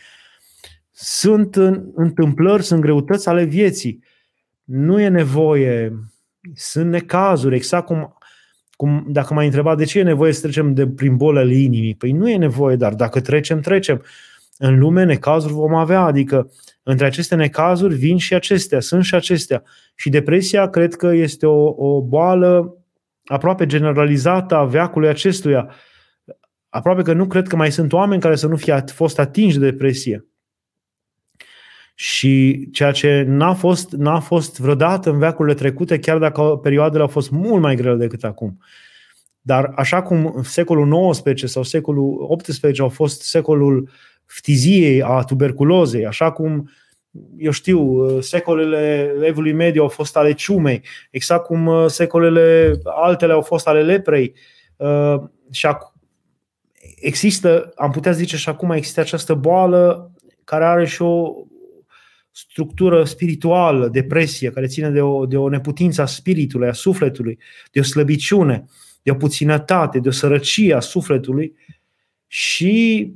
[0.90, 1.56] Sunt
[1.94, 4.04] întâmplări, sunt greutăți ale vieții.
[4.64, 5.92] Nu e nevoie.
[6.54, 8.18] Sunt necazuri, exact cum,
[8.76, 11.94] cum dacă m-ai întrebat de ce e nevoie să trecem de prin bolile inimii.
[11.94, 14.02] Păi nu e nevoie, dar dacă trecem, trecem.
[14.58, 16.50] În lume necazuri vom avea, adică
[16.82, 19.62] între aceste necazuri vin și acestea, sunt și acestea.
[19.94, 22.76] Și depresia cred că este o, o boală
[23.24, 25.70] aproape generalizată a veacului acestuia.
[26.68, 29.70] Aproape că nu cred că mai sunt oameni care să nu fie fost atinși de
[29.70, 30.26] depresie.
[31.94, 37.08] Și ceea ce n-a fost, n-a fost vreodată în veacurile trecute, chiar dacă perioadele au
[37.08, 38.58] fost mult mai grele decât acum.
[39.40, 43.90] Dar așa cum secolul XIX sau secolul XVIII au fost secolul
[44.28, 46.70] ftiziei, a tuberculozei, așa cum
[47.36, 53.32] eu știu, uh, secolele evului mediu au fost ale ciumei, exact cum uh, secolele altele
[53.32, 54.34] au fost ale leprei.
[54.76, 55.16] Uh,
[55.50, 55.66] și
[57.00, 60.12] există, am putea zice și acum există această boală
[60.44, 61.32] care are și o
[62.30, 67.38] structură spirituală, depresie, care ține de o, de o neputință a spiritului, a sufletului,
[67.72, 68.64] de o slăbiciune,
[69.02, 71.54] de o puținătate, de o sărăcie a sufletului
[72.26, 73.12] și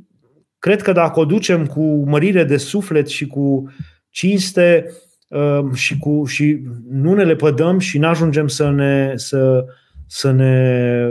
[0.62, 3.72] cred că dacă o ducem cu mărire de suflet și cu
[4.10, 4.86] cinste
[5.28, 6.60] um, și, cu, și
[6.90, 9.64] nu ne lepădăm și nu ajungem să ne, să,
[10.06, 11.08] să ne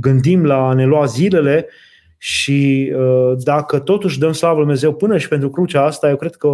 [0.00, 1.66] gândim la a ne lua zilele
[2.18, 6.34] și uh, dacă totuși dăm slavă Lui Dumnezeu până și pentru crucea asta, eu cred
[6.34, 6.48] că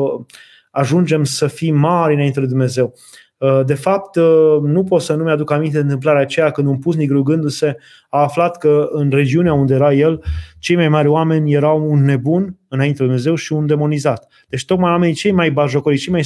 [0.71, 2.95] ajungem să fim mari înainte de Dumnezeu.
[3.39, 6.79] Uh, de fapt, uh, nu pot să nu mi-aduc aminte de întâmplarea aceea când un
[6.79, 7.77] pusnic rugându-se
[8.09, 10.23] a aflat că în regiunea unde era el,
[10.59, 14.33] cei mai mari oameni erau un nebun înainte de Dumnezeu și un demonizat.
[14.49, 16.25] Deci tocmai oamenii cei mai bajocoriți, cei mai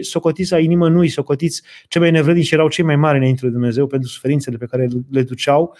[0.00, 4.08] socotiți ai nimănui, socotiți cei mai nevredici erau cei mai mari înainte de Dumnezeu pentru
[4.08, 5.76] suferințele pe care le duceau,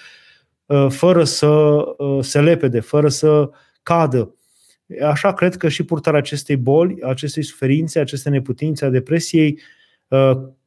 [0.66, 1.74] uh, fără să
[2.20, 3.51] se lepede, fără să
[3.83, 4.35] cadă.
[5.03, 9.61] Așa cred că și purtarea acestei boli, acestei suferințe, aceste neputințe, a depresiei,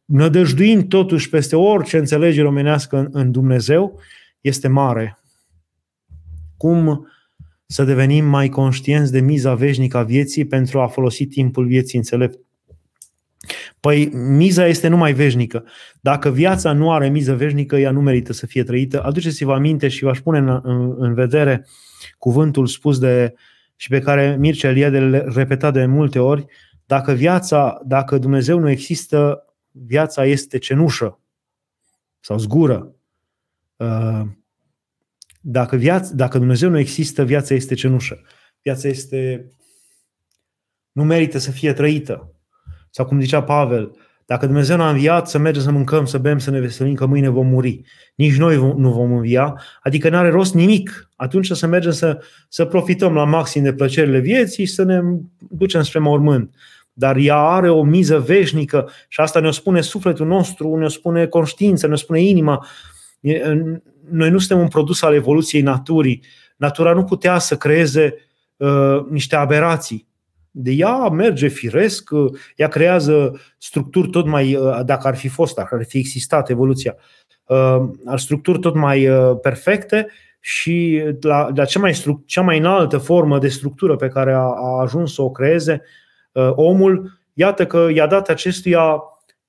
[0.06, 4.00] nădăjduind totuși peste orice înțelegere omenească în, în Dumnezeu,
[4.42, 5.20] este mare.
[6.58, 7.08] Cum
[7.66, 12.40] să devenim mai conștienți de miza veșnică a vieții pentru a folosi timpul vieții înțelept?
[13.80, 15.66] Păi miza este numai veșnică.
[16.02, 19.04] Dacă viața nu are miză veșnică, ea nu merită să fie trăită.
[19.04, 21.66] Aduceți-vă aminte și v-aș pune în, în, în vedere
[22.18, 23.34] cuvântul spus de
[23.76, 26.46] și pe care Mircea Eliade le repeta de multe ori,
[26.86, 29.45] dacă viața, dacă Dumnezeu nu există,
[29.84, 31.20] viața este cenușă
[32.20, 32.96] sau zgură.
[33.76, 34.22] Uh,
[35.42, 38.22] dacă, viața, dacă Dumnezeu nu există, viața este cenușă.
[38.62, 39.52] Viața este.
[40.92, 42.34] nu merită să fie trăită.
[42.90, 43.92] Sau cum zicea Pavel,
[44.26, 47.30] dacă Dumnezeu n-a înviat, să mergem să mâncăm, să bem, să ne veselim, că mâine
[47.30, 47.82] vom muri.
[48.16, 51.10] Nici noi nu vom învia, adică nu are rost nimic.
[51.16, 55.02] Atunci să mergem să, să profităm la maxim de plăcerile vieții și să ne
[55.50, 56.56] ducem spre mormânt
[56.98, 61.88] dar ea are o miză veșnică și asta ne-o spune sufletul nostru, ne-o spune conștiința,
[61.88, 62.66] ne-o spune inima.
[64.10, 66.24] Noi nu suntem un produs al evoluției naturii.
[66.58, 68.16] Natura nu putea să creeze
[68.58, 70.08] uh, niște aberații.
[70.52, 75.56] De ea merge firesc, uh, ea creează structuri tot mai, uh, dacă ar fi fost,
[75.56, 76.96] dacă ar fi existat evoluția,
[77.46, 77.86] uh,
[78.16, 80.08] structuri tot mai uh, perfecte
[80.40, 84.40] și la, la cea, mai stru- cea mai înaltă formă de structură pe care a,
[84.40, 86.05] a ajuns să o creeze, Uh,
[86.56, 89.00] omul, iată că i-a dat acestuia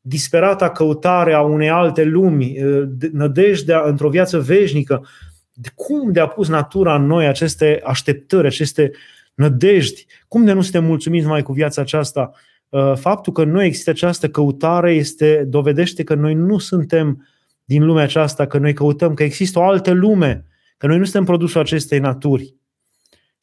[0.00, 5.06] disperata căutare a unei alte lumi, uh, nădejdea într-o viață veșnică.
[5.52, 8.90] De cum de a pus natura în noi aceste așteptări, aceste
[9.34, 10.06] nădejdi?
[10.28, 12.30] Cum de nu suntem mulțumiți mai cu viața aceasta?
[12.68, 17.26] Uh, faptul că nu există această căutare este, dovedește că noi nu suntem
[17.64, 20.44] din lumea aceasta, că noi căutăm, că există o altă lume,
[20.76, 22.54] că noi nu suntem produsul acestei naturi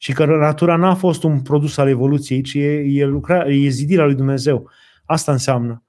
[0.04, 4.04] și că natura n-a fost un produs al evoluției, ci e, e, lucra, e zidirea
[4.04, 4.70] lui Dumnezeu.
[5.04, 5.82] Asta înseamnă.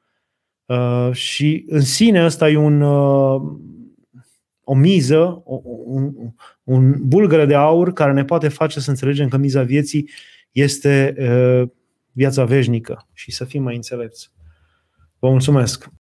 [0.65, 3.41] Uh, și în sine ăsta e un, uh,
[4.63, 5.43] o miză,
[5.85, 6.13] un,
[6.63, 10.09] un bulgăre de aur care ne poate face să înțelegem că miza vieții
[10.51, 11.69] este uh,
[12.11, 14.31] viața veșnică și să fim mai înțelepți.
[15.19, 15.89] Vă mulțumesc!